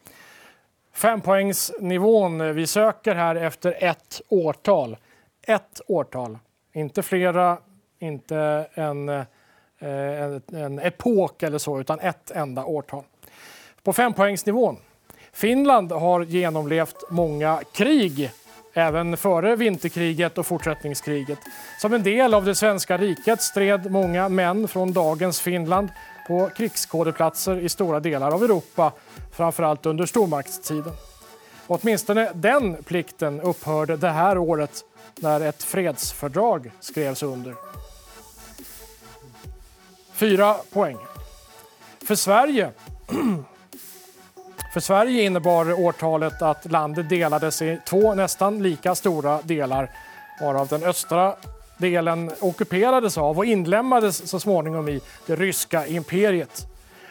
Fempoängsnivån. 0.94 2.56
Vi 2.56 2.68
söker 2.68 3.16
här 3.16 3.36
efter 3.36 3.84
ett 3.84 4.22
årtal. 4.30 4.98
Ett 5.42 5.82
årtal. 5.88 6.38
Inte 6.74 7.04
flera, 7.04 7.58
inte 8.00 8.68
en, 8.74 9.10
eh, 9.10 9.26
en, 9.80 10.42
en 10.54 10.80
epok 10.80 11.44
eller 11.44 11.58
så, 11.58 11.80
utan 11.80 12.00
ett 12.00 12.32
enda 12.32 12.66
årtal. 12.66 13.04
På 13.84 13.94
fempoängsnivån. 13.94 14.78
Finland 15.32 15.92
har 15.92 16.22
genomlevt 16.22 17.04
många 17.10 17.62
krig 17.72 18.32
även 18.80 19.18
före 19.18 19.56
vinterkriget 19.56 20.38
och 20.38 20.46
fortsättningskriget. 20.46 21.40
Som 21.82 21.94
en 21.94 22.04
del 22.04 22.34
av 22.34 22.46
det 22.46 22.56
svenska 22.56 22.98
riket 22.98 23.42
stred 23.42 23.92
många 23.92 24.30
män 24.30 24.68
från 24.68 24.94
dagens 24.94 25.42
Finland 25.42 25.90
på 26.28 26.50
krigsskådeplatser 26.58 27.60
i 27.60 27.70
stora 27.70 28.00
delar 28.00 28.32
av 28.32 28.44
Europa, 28.44 28.92
framförallt 29.32 29.86
under 29.86 30.06
stormaktstiden. 30.06 30.94
Åtminstone 31.68 32.32
den 32.34 32.84
plikten 32.84 33.42
upphörde 33.42 33.98
det 33.98 34.10
här 34.10 34.38
året 34.38 34.84
när 35.16 35.42
ett 35.42 35.64
fredsfördrag 35.64 36.72
skrevs 36.80 37.24
under. 37.24 37.56
Fyra 40.14 40.56
poäng. 40.74 40.98
För 42.08 42.16
Sverige 42.16 42.72
för 44.74 44.80
Sverige 44.80 45.24
innebar 45.24 45.74
årtalet 45.74 46.42
att 46.42 46.72
landet 46.72 47.10
delades 47.10 47.62
i 47.62 47.80
två 47.86 48.14
nästan 48.14 48.64
lika 48.64 48.96
stora 48.96 49.42
delar 49.42 49.90
varav 50.42 50.68
den 50.68 50.84
östra 50.84 51.36
delen 51.78 52.32
ockuperades 52.40 53.18
av 53.18 53.38
och 53.38 53.46
inlemmades 53.46 54.30
så 54.30 54.40
småningom 54.40 54.90
i 54.90 55.02
det 55.26 55.36
ryska 55.36 55.88
imperiet. 55.88 56.68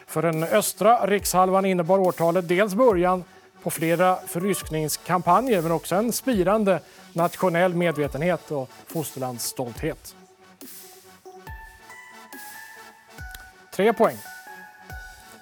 För 0.06 0.22
den 0.22 0.42
östra 0.42 1.06
rikshalvan 1.06 1.64
innebar 1.64 1.98
årtalet 1.98 2.48
dels 2.48 2.74
början 2.74 3.24
på 3.62 3.70
flera 3.70 4.16
förryskningskampanjer 4.26 5.62
men 5.62 5.72
också 5.72 5.94
en 5.94 6.12
spirande 6.12 6.80
nationell 7.12 7.74
medvetenhet 7.74 8.50
och 8.50 8.70
fosterlandsstolthet. 8.86 10.14
Tre 13.74 13.92
poäng. 13.92 14.16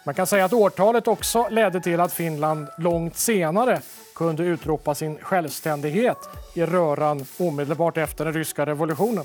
Man 0.06 0.14
kan 0.14 0.26
säga 0.26 0.44
att 0.44 0.52
årtalet 0.52 1.08
också 1.08 1.48
ledde 1.50 1.80
till 1.80 2.00
att 2.00 2.12
Finland 2.12 2.66
långt 2.78 3.16
senare 3.16 3.80
kunde 4.14 4.42
utropa 4.42 4.94
sin 4.94 5.18
självständighet 5.18 6.16
i 6.54 6.62
röran 6.66 7.26
omedelbart 7.38 7.96
efter 7.96 8.24
den 8.24 8.34
ryska 8.34 8.66
revolutionen. 8.66 9.24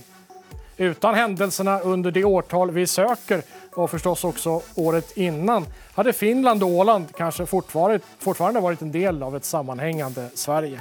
Utan 0.78 1.16
händelserna 1.16 1.80
under 1.80 2.12
det 2.12 2.24
årtal 2.24 2.72
vi 2.72 2.88
söker 2.88 3.42
och 3.76 3.90
förstås 3.90 4.24
också 4.24 4.62
året 4.76 5.18
innan 5.18 5.66
hade 5.94 6.14
Finland 6.14 6.64
och 6.64 6.70
Åland 6.70 7.16
kanske 7.16 7.46
fortfarande, 7.46 8.00
fortfarande 8.20 8.60
varit 8.60 8.82
en 8.82 8.92
del 8.92 9.24
av 9.24 9.36
ett 9.36 9.46
sammanhängande 9.46 10.30
Sverige. 10.34 10.80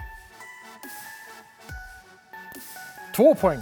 Två 3.17 3.35
poäng. 3.35 3.61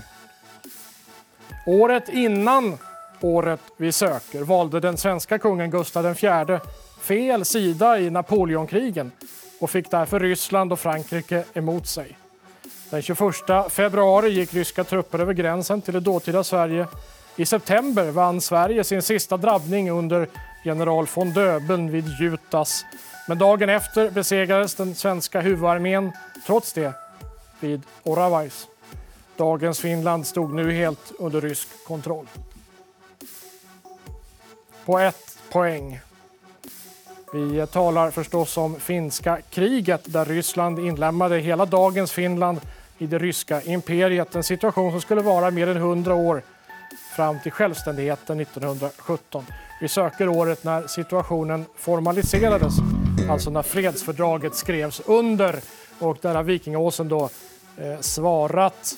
Året 1.67 2.09
innan 2.09 2.79
året 3.21 3.61
vi 3.77 3.93
söker 3.93 4.43
valde 4.43 4.81
den 4.81 4.97
svenska 4.97 5.39
kungen 5.39 5.71
Gustav 5.71 6.07
IV 6.07 6.59
fel 7.01 7.45
sida 7.45 7.99
i 7.99 8.11
Napoleonkrigen 8.11 9.13
och 9.61 9.71
fick 9.71 9.91
därför 9.91 10.21
Ryssland 10.21 10.73
och 10.73 10.81
Frankrike 10.81 11.45
emot 11.55 11.87
sig. 11.87 12.19
Den 12.91 13.03
21 13.03 13.19
februari 13.69 14.31
gick 14.31 14.55
ryska 14.55 14.85
trupper 14.85 15.19
över 15.19 15.33
gränsen 15.33 15.83
till 15.83 15.95
det 15.95 16.01
dåtida 16.01 16.45
Sverige. 16.45 16.87
I 17.37 17.47
september 17.47 18.11
vann 18.11 18.41
Sverige 18.41 18.85
sin 18.85 19.03
sista 19.03 19.37
drabbning 19.37 19.91
under 19.91 20.29
general 20.65 21.07
von 21.15 21.33
Döbeln 21.33 21.91
vid 21.91 22.09
Jutas. 22.21 22.85
Men 23.29 23.39
dagen 23.39 23.69
efter 23.69 24.11
besegrades 24.11 24.75
den 24.75 24.95
svenska 24.95 25.41
huvudarmén, 25.41 26.13
trots 26.47 26.73
det, 26.73 26.93
vid 27.61 27.83
Oravais. 28.03 28.67
Dagens 29.37 29.81
Finland 29.81 30.27
stod 30.27 30.55
nu 30.55 30.73
helt 30.73 31.13
under 31.19 31.41
rysk 31.41 31.69
kontroll 31.87 32.27
på 34.89 34.99
ett 34.99 35.39
poäng. 35.53 36.01
Vi 37.33 37.67
talar 37.67 38.11
förstås 38.11 38.57
om 38.57 38.81
finska 38.81 39.39
kriget 39.51 40.01
där 40.05 40.25
Ryssland 40.25 40.79
inlemmade 40.79 41.39
hela 41.39 41.67
dagens 41.67 42.13
Finland 42.13 42.61
i 42.99 43.07
det 43.07 43.19
ryska 43.19 43.63
imperiet. 43.63 44.35
En 44.35 44.45
situation 44.45 44.91
som 44.91 45.01
skulle 45.01 45.21
vara 45.21 45.51
mer 45.51 45.67
än 45.67 45.77
100 45.77 46.15
år 46.15 46.43
fram 47.17 47.41
till 47.41 47.53
självständigheten 47.53 48.41
1917. 48.41 49.45
Vi 49.81 49.89
söker 49.89 50.29
året 50.29 50.65
när 50.65 50.87
situationen 50.87 51.65
formaliserades, 51.77 52.75
alltså 53.31 53.51
när 53.51 53.63
fredsfördraget 53.63 54.55
skrevs 54.55 55.01
under 55.07 55.61
och 55.99 56.19
där 56.21 56.35
har 56.35 56.43
Vikingaåsen 56.43 57.09
då 57.09 57.31
eh, 57.77 58.01
svarat 58.01 58.95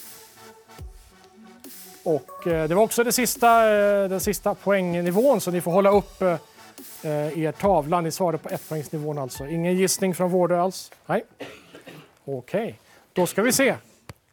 och 2.14 2.46
eh, 2.46 2.68
det 2.68 2.74
var 2.74 2.82
också 2.82 3.04
det 3.04 3.12
sista, 3.12 3.70
eh, 3.70 4.08
den 4.08 4.20
sista 4.20 4.54
poängnivån, 4.54 5.40
så 5.40 5.50
ni 5.50 5.60
får 5.60 5.70
hålla 5.70 5.90
upp 5.90 6.22
eh, 6.22 6.38
er 7.38 7.52
tavla. 7.52 8.00
Ni 8.00 8.10
svarade 8.10 8.38
på 8.38 8.48
ettpoängsnivån 8.48 9.18
alltså. 9.18 9.46
Ingen 9.46 9.76
gissning 9.76 10.14
från 10.14 10.30
Vårdö 10.30 10.60
alls? 10.60 10.90
Nej. 11.06 11.24
Okej, 12.24 12.62
okay. 12.62 12.74
då 13.12 13.26
ska 13.26 13.42
vi 13.42 13.52
se. 13.52 13.74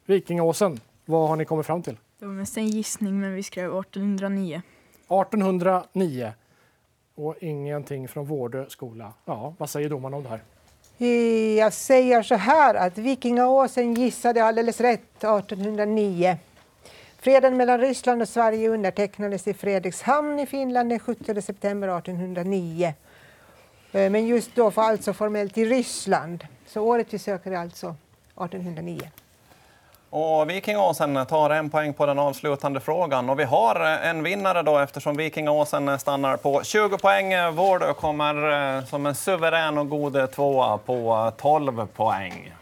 Vikingåsen, 0.06 0.80
vad 1.04 1.28
har 1.28 1.36
ni 1.36 1.44
kommit 1.44 1.66
fram 1.66 1.82
till? 1.82 1.96
Det 2.18 2.26
var 2.26 2.32
mest 2.32 2.56
en 2.56 2.68
gissning, 2.68 3.20
men 3.20 3.34
vi 3.34 3.42
skrev 3.42 3.78
1809. 3.78 4.62
1809. 5.08 6.32
Och 7.14 7.34
ingenting 7.40 8.08
från 8.08 8.26
Vårdö 8.26 8.64
skola. 8.68 9.12
Ja, 9.24 9.54
vad 9.58 9.70
säger 9.70 9.88
domarna 9.88 10.16
om 10.16 10.22
det 10.22 10.28
här? 10.28 10.40
Jag 11.58 11.72
säger 11.72 12.22
så 12.22 12.34
här 12.34 12.74
att 12.74 12.98
Vikingaåsen 12.98 13.94
gissade 13.94 14.44
alldeles 14.44 14.80
rätt 14.80 15.16
1809. 15.16 16.38
Freden 17.20 17.56
mellan 17.56 17.80
Ryssland 17.80 18.22
och 18.22 18.28
Sverige 18.28 18.68
undertecknades 18.68 19.48
i 19.48 19.54
Fredrikshamn 19.54 20.38
i 20.40 20.46
Finland 20.46 20.90
den 20.90 20.98
17 20.98 21.42
september 21.42 21.98
1809. 21.98 22.94
Eh, 23.92 24.10
Men 24.10 24.26
just 24.26 24.54
då 24.54 24.70
var 24.70 24.84
alltså 24.84 25.12
formellt 25.12 25.58
i 25.58 25.64
Ryssland. 25.64 26.46
Så 26.66 26.82
året 26.82 27.06
vi 27.10 27.18
söker 27.18 27.50
är 27.50 27.56
alltså 27.56 27.86
1809. 28.34 29.10
Och 30.10 30.50
Vikingåsen 30.50 31.26
tar 31.26 31.50
en 31.50 31.70
poäng 31.70 31.92
på 31.92 32.06
den 32.06 32.18
avslutande 32.18 32.80
frågan. 32.80 33.30
Och 33.30 33.38
vi 33.38 33.44
har 33.44 33.80
eh, 33.80 34.08
en 34.08 34.22
vinnare 34.22 34.62
då 34.62 34.78
eftersom 34.78 35.16
Vikingåsen 35.16 35.98
stannar 35.98 36.36
på 36.36 36.62
20 36.62 36.98
poäng. 36.98 37.54
Vårdö 37.54 37.94
kommer 37.94 38.76
eh, 38.76 38.84
som 38.84 39.06
en 39.06 39.14
suverän 39.14 39.78
och 39.78 39.88
god 39.88 40.32
tvåa 40.32 40.78
på 40.78 41.32
12 41.36 41.86
poäng. 41.86 42.52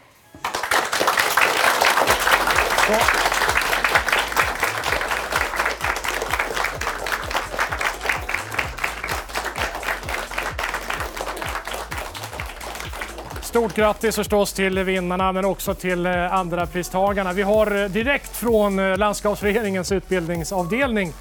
Stort 13.57 13.75
grattis 13.75 14.15
förstås 14.15 14.53
till 14.53 14.79
vinnarna 14.79 15.31
men 15.31 15.45
också 15.45 15.73
till 15.73 16.05
eh, 16.05 16.33
andra 16.33 16.67
pristagarna. 16.67 17.33
Vi 17.33 17.41
har 17.41 17.83
eh, 17.83 17.89
direkt 17.89 18.35
från 18.35 18.75
Landskapsföreningens 18.75 18.99
Landskapsregeringens 18.99 19.91
utbildningsavdelning 19.91 21.13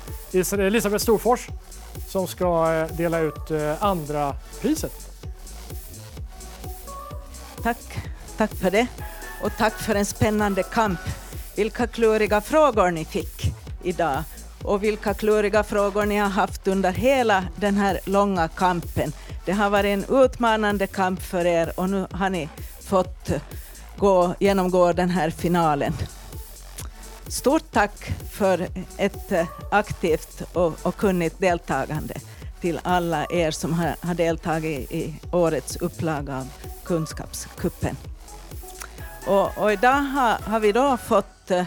Elisabeth 0.52 1.02
Storfors 1.02 1.48
som 2.08 2.26
ska 2.26 2.66
dela 2.92 3.18
ut 3.18 3.50
andra 3.80 4.34
priset. 4.60 4.92
Tack. 7.62 7.78
Tack 8.36 8.54
för 8.54 8.70
det. 8.70 8.86
Och 9.42 9.52
tack 9.58 9.72
för 9.72 9.94
en 9.94 10.06
spännande 10.06 10.62
kamp. 10.62 11.00
Vilka 11.56 11.86
kluriga 11.86 12.40
frågor 12.40 12.90
ni 12.90 13.04
fick 13.04 13.42
idag 13.82 14.22
och 14.66 14.82
vilka 14.82 15.14
kluriga 15.14 15.62
frågor 15.62 16.06
ni 16.06 16.16
har 16.16 16.28
haft 16.28 16.68
under 16.68 16.92
hela 16.92 17.44
den 17.56 17.76
här 17.76 18.00
långa 18.04 18.48
kampen. 18.48 19.12
Det 19.44 19.52
har 19.52 19.70
varit 19.70 19.88
en 19.88 20.24
utmanande 20.24 20.86
kamp 20.86 21.22
för 21.22 21.44
er 21.46 21.72
och 21.76 21.90
nu 21.90 22.06
har 22.10 22.30
ni 22.30 22.48
fått 22.80 23.30
gå, 23.96 24.34
genomgå 24.40 24.92
den 24.92 25.10
här 25.10 25.30
finalen. 25.30 25.92
Stort 27.28 27.72
tack 27.72 28.12
för 28.32 28.68
ett 28.96 29.32
aktivt 29.70 30.42
och, 30.52 30.72
och 30.82 30.96
kunnigt 30.96 31.38
deltagande 31.38 32.14
till 32.60 32.80
alla 32.82 33.26
er 33.30 33.50
som 33.50 33.72
har, 33.72 33.96
har 34.00 34.14
deltagit 34.14 34.92
i 34.92 35.14
årets 35.32 35.76
upplaga 35.76 36.36
av 36.36 36.48
Kunskapskuppen. 36.84 37.96
Och, 39.26 39.58
och 39.58 39.72
idag 39.72 39.92
har, 39.92 40.50
har 40.50 40.60
vi 40.60 40.72
då 40.72 40.96
fått 40.96 41.50
eh, 41.50 41.64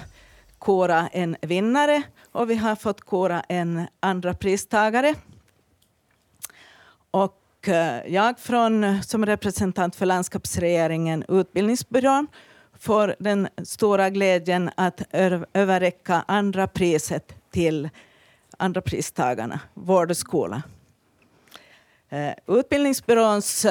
kora 0.59 1.07
en 1.07 1.35
vinnare 1.41 2.03
och 2.31 2.49
vi 2.49 2.55
har 2.55 2.75
fått 2.75 3.01
kora 3.01 3.41
en 3.49 3.87
andra 3.99 4.33
pristagare. 4.33 5.15
Och 7.11 7.67
eh, 7.67 8.13
jag 8.13 8.39
från, 8.39 9.03
som 9.03 9.25
representant 9.25 9.95
för 9.95 10.05
landskapsregeringen, 10.05 11.25
Utbildningsbyrån, 11.27 12.27
får 12.79 13.15
den 13.19 13.47
stora 13.63 14.09
glädjen 14.09 14.69
att 14.75 15.01
överräcka 15.53 16.23
andra 16.27 16.67
priset 16.67 17.35
till 17.51 17.89
andra 18.57 18.81
pristagarna, 18.81 19.59
Vård 19.73 20.11
och 20.11 20.17
skola. 20.17 20.61
Eh, 22.09 22.33
utbildningsbyråns 22.47 23.65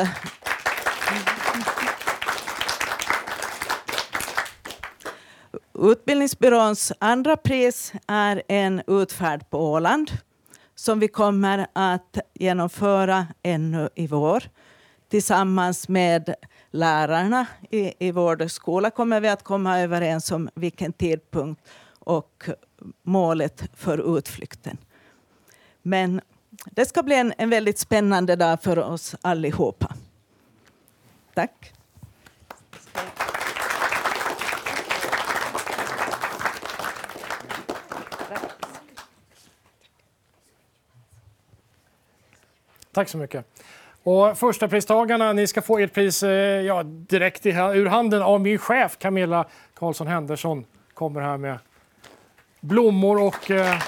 Utbildningsbyråns 5.81 6.93
andra 6.99 7.37
pris 7.37 7.93
är 8.07 8.43
en 8.49 8.83
utfärd 8.87 9.51
på 9.51 9.73
Åland 9.73 10.11
som 10.75 11.01
vi 11.01 11.09
kommer 11.09 11.67
att 11.73 12.19
genomföra 12.35 13.27
ännu 13.43 13.89
i 13.95 14.07
vår. 14.07 14.43
Tillsammans 15.09 15.89
med 15.89 16.35
lärarna 16.71 17.47
i, 17.71 18.07
i 18.07 18.13
vår 18.13 18.49
skola 18.49 18.91
kommer 18.91 19.21
vi 19.21 19.29
att 19.29 19.43
komma 19.43 19.81
överens 19.81 20.33
om 20.33 20.51
vilken 20.55 20.93
tidpunkt 20.93 21.63
och 21.99 22.49
målet 23.03 23.63
för 23.75 24.19
utflykten. 24.19 24.79
Men 25.83 26.21
det 26.65 26.85
ska 26.85 27.03
bli 27.03 27.15
en, 27.15 27.33
en 27.39 27.51
väldigt 27.51 27.79
spännande 27.79 28.37
dag 28.37 28.63
för 28.63 28.79
oss 28.79 29.15
allihopa. 29.23 29.95
Tack. 31.35 31.73
Tack 42.99 43.09
så 43.09 43.19
mycket. 43.19 43.45
Och 44.03 44.39
första 44.39 44.69
pristagarna, 44.69 45.33
ni 45.33 45.47
ska 45.47 45.63
få 45.63 45.79
ert 45.79 45.95
pris 45.95 46.23
eh, 46.23 46.31
ja, 46.61 46.83
direkt 46.83 47.47
i, 47.47 47.51
ur 47.51 47.87
handen 47.87 48.23
av 48.23 48.41
min 48.41 48.59
chef 48.59 48.99
Camilla 48.99 49.47
Karlsson 49.75 50.07
Henderson. 50.07 50.65
Kommer 50.95 51.21
här 51.21 51.37
med 51.37 51.59
blommor 52.61 53.23
och 53.23 53.51
eh, 53.51 53.83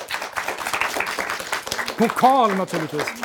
pokal 1.99 2.55
naturligtvis. 2.57 3.21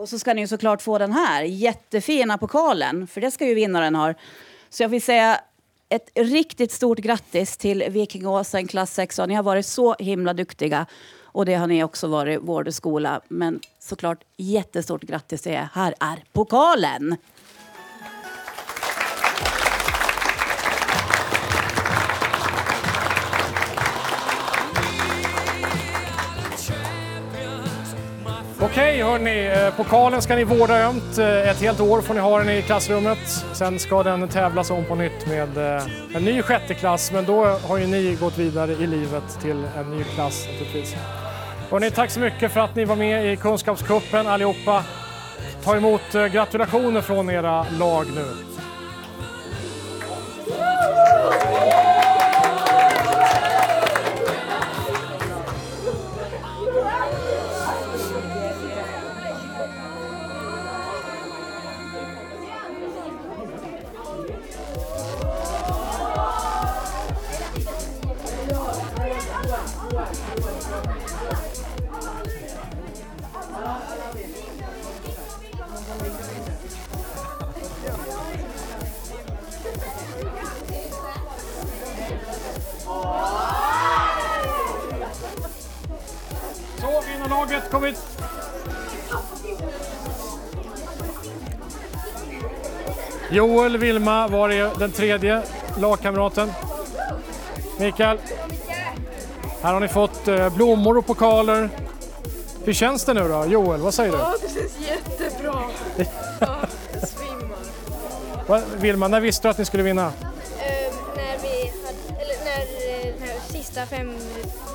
Och 0.00 0.08
så 0.08 0.18
ska 0.18 0.34
ni 0.34 0.40
ju 0.40 0.46
såklart 0.46 0.82
få 0.82 0.98
den 0.98 1.12
här 1.12 1.42
jättefina 1.42 2.38
pokalen, 2.38 3.06
för 3.06 3.20
det 3.20 3.30
ska 3.30 3.46
ju 3.46 3.54
vinnaren 3.54 3.94
ha. 3.94 4.14
Så 4.70 4.82
jag 4.82 4.88
vill 4.88 5.02
säga 5.02 5.40
ett 5.88 6.10
riktigt 6.14 6.72
stort 6.72 6.98
grattis 6.98 7.56
till 7.56 7.84
Vikingåsen 7.88 8.66
klass 8.66 8.94
6. 8.94 9.18
Ni 9.18 9.34
har 9.34 9.42
varit 9.42 9.66
så 9.66 9.94
himla 9.98 10.34
duktiga 10.34 10.86
och 11.24 11.46
det 11.46 11.54
har 11.54 11.66
ni 11.66 11.84
också 11.84 12.06
varit, 12.06 12.40
vård 12.42 12.68
och 12.68 12.74
skola. 12.74 13.20
Men 13.28 13.60
såklart 13.78 14.24
jättestort 14.36 15.02
grattis 15.02 15.42
till 15.42 15.52
er. 15.52 15.68
Här 15.72 15.94
är 16.00 16.24
pokalen! 16.32 17.16
Okej 28.72 29.02
hörni, 29.02 29.46
eh, 29.46 29.76
pokalen 29.76 30.22
ska 30.22 30.36
ni 30.36 30.44
vårda 30.44 30.78
ömt. 30.78 31.18
Eh, 31.18 31.50
ett 31.50 31.60
helt 31.60 31.80
år 31.80 32.00
får 32.00 32.14
ni 32.14 32.20
ha 32.20 32.38
den 32.38 32.48
i 32.48 32.62
klassrummet. 32.62 33.44
Sen 33.52 33.78
ska 33.78 34.02
den 34.02 34.28
tävlas 34.28 34.70
om 34.70 34.84
på 34.84 34.94
nytt 34.94 35.26
med 35.26 35.76
eh, 35.76 35.82
en 36.14 36.24
ny 36.24 36.42
sjätte 36.42 36.74
klass. 36.74 37.12
Men 37.12 37.24
då 37.24 37.44
har 37.44 37.78
ju 37.78 37.86
ni 37.86 38.16
gått 38.20 38.38
vidare 38.38 38.72
i 38.72 38.86
livet 38.86 39.40
till 39.42 39.64
en 39.78 39.90
ny 39.90 40.04
klass 40.04 40.46
naturligtvis. 40.46 40.94
Hörni, 41.70 41.90
tack 41.90 42.10
så 42.10 42.20
mycket 42.20 42.52
för 42.52 42.60
att 42.60 42.76
ni 42.76 42.84
var 42.84 42.96
med 42.96 43.32
i 43.32 43.36
Kunskapskuppen 43.36 44.26
allihopa. 44.26 44.84
Ta 45.64 45.76
emot 45.76 46.12
gratulationer 46.12 47.00
från 47.00 47.30
era 47.30 47.66
lag 47.78 48.06
nu. 48.14 48.59
Kom 87.70 87.84
hit. 87.84 87.96
Joel, 93.30 93.78
Vilma, 93.78 94.28
var 94.28 94.50
är 94.50 94.70
den 94.78 94.92
tredje 94.92 95.42
lagkamraten? 95.76 96.52
Mikael? 97.78 98.18
Här 99.62 99.72
har 99.72 99.80
ni 99.80 99.88
fått 99.88 100.28
eh, 100.28 100.54
blommor 100.54 100.98
och 100.98 101.06
pokaler. 101.06 101.68
Hur 102.64 102.72
känns 102.72 103.04
det 103.04 103.14
nu 103.14 103.28
då? 103.28 103.44
Joel, 103.46 103.80
vad 103.80 103.94
säger 103.94 104.12
du? 104.12 104.18
Ja, 104.18 104.34
det 104.42 104.48
känns 104.48 104.88
jättebra. 104.88 105.62
Ja, 106.40 106.56
jag 106.92 107.08
svimmar. 107.08 108.62
Vilma, 108.76 109.08
när 109.08 109.20
visste 109.20 109.48
du 109.48 109.50
att 109.50 109.58
ni 109.58 109.64
skulle 109.64 109.82
vinna? 109.82 110.06
Eh, 110.06 110.92
när 111.16 111.38
vi 111.42 111.72
hade, 111.86 112.22
eller 112.22 112.44
när 112.44 112.60
eh, 113.06 113.14
den 113.18 113.28
här 113.28 113.38
sista 113.48 113.86
fem 113.86 114.16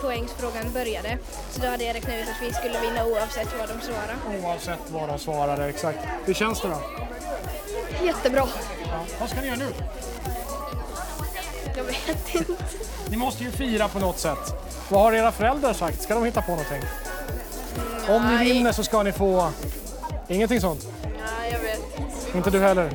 poängsfrågan 0.01 0.73
började 0.73 1.17
så 1.55 1.61
då 1.61 1.67
hade 1.67 1.83
jag 1.83 1.95
räknat 1.95 2.15
ut 2.15 2.29
att 2.29 2.47
vi 2.47 2.53
skulle 2.53 2.79
vinna 2.79 3.05
oavsett 3.05 3.47
vad 3.59 3.69
de 3.69 3.81
svarade. 3.85 4.43
Oavsett 4.43 4.79
vad 4.87 5.09
de 5.09 5.19
svarade, 5.19 5.69
exakt. 5.69 5.99
Hur 6.25 6.33
känns 6.33 6.61
det 6.61 6.67
då? 6.67 6.81
Jättebra. 8.05 8.47
Ja. 8.85 9.05
Vad 9.19 9.29
ska 9.29 9.41
ni 9.41 9.47
göra 9.47 9.57
nu? 9.57 9.67
Jag 11.77 11.83
vet 11.83 12.35
inte. 12.35 12.53
Ni 13.09 13.17
måste 13.17 13.43
ju 13.43 13.51
fira 13.51 13.87
på 13.87 13.99
något 13.99 14.19
sätt. 14.19 14.53
Vad 14.89 15.01
har 15.01 15.13
era 15.13 15.31
föräldrar 15.31 15.73
sagt? 15.73 16.01
Ska 16.01 16.15
de 16.15 16.25
hitta 16.25 16.41
på 16.41 16.51
någonting? 16.51 16.81
Om 18.09 18.37
ni 18.37 18.53
vinner 18.53 18.71
så 18.71 18.83
ska 18.83 19.03
ni 19.03 19.11
få... 19.11 19.51
Ingenting 20.27 20.61
sånt? 20.61 20.87
Ja, 21.03 21.09
jag 21.51 21.59
vet. 21.59 22.35
Inte 22.35 22.49
du 22.49 22.59
heller? 22.59 22.85
Eh, 22.85 22.91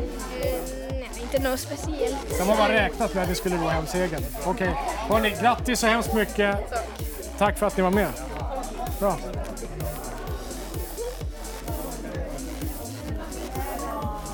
nej, 0.90 1.10
inte 1.22 1.38
något 1.38 1.60
speciellt. 1.60 2.38
De 2.38 2.48
har 2.48 2.56
bara 2.56 2.72
räknat 2.72 3.14
med 3.14 3.22
att 3.22 3.28
ni 3.28 3.34
skulle 3.34 3.56
gå 3.56 3.68
hem 3.68 3.86
segern. 3.86 4.24
Okej, 4.44 4.74
hörni, 5.08 5.30
grattis 5.40 5.80
så 5.80 5.86
hemskt 5.86 6.14
mycket. 6.14 6.56
Tack 7.38 7.58
för 7.58 7.66
att 7.66 7.76
ni 7.76 7.82
var 7.82 7.90
med. 7.90 8.08
Bra. 9.00 9.16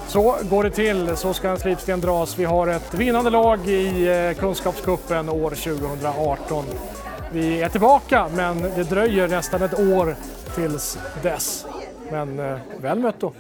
Så 0.09 0.37
går 0.51 0.65
det 0.65 0.71
till, 0.71 1.17
så 1.17 1.35
ska 1.35 1.49
en 1.49 1.59
slipsten 1.59 2.01
dras. 2.01 2.39
Vi 2.39 2.45
har 2.45 2.69
ett 2.69 2.95
vinnande 2.95 3.31
lag 3.31 3.69
i 3.69 4.09
eh, 4.09 4.41
Kunskapskuppen 4.41 5.29
Kunskapscupen 5.29 5.29
år 5.29 5.51
2018. 5.51 6.65
Vi 7.33 7.63
är 7.63 7.69
tillbaka, 7.69 8.29
men 8.35 8.63
det 8.63 8.91
dröjer 8.91 9.29
nästan 9.29 9.63
ett 9.63 9.81
år 9.81 10.17
tills 10.55 10.99
dess. 11.23 11.67
Men 12.11 12.39
eh, 12.39 12.59
väl 12.81 12.99
mött 12.99 13.21
då. 13.21 13.33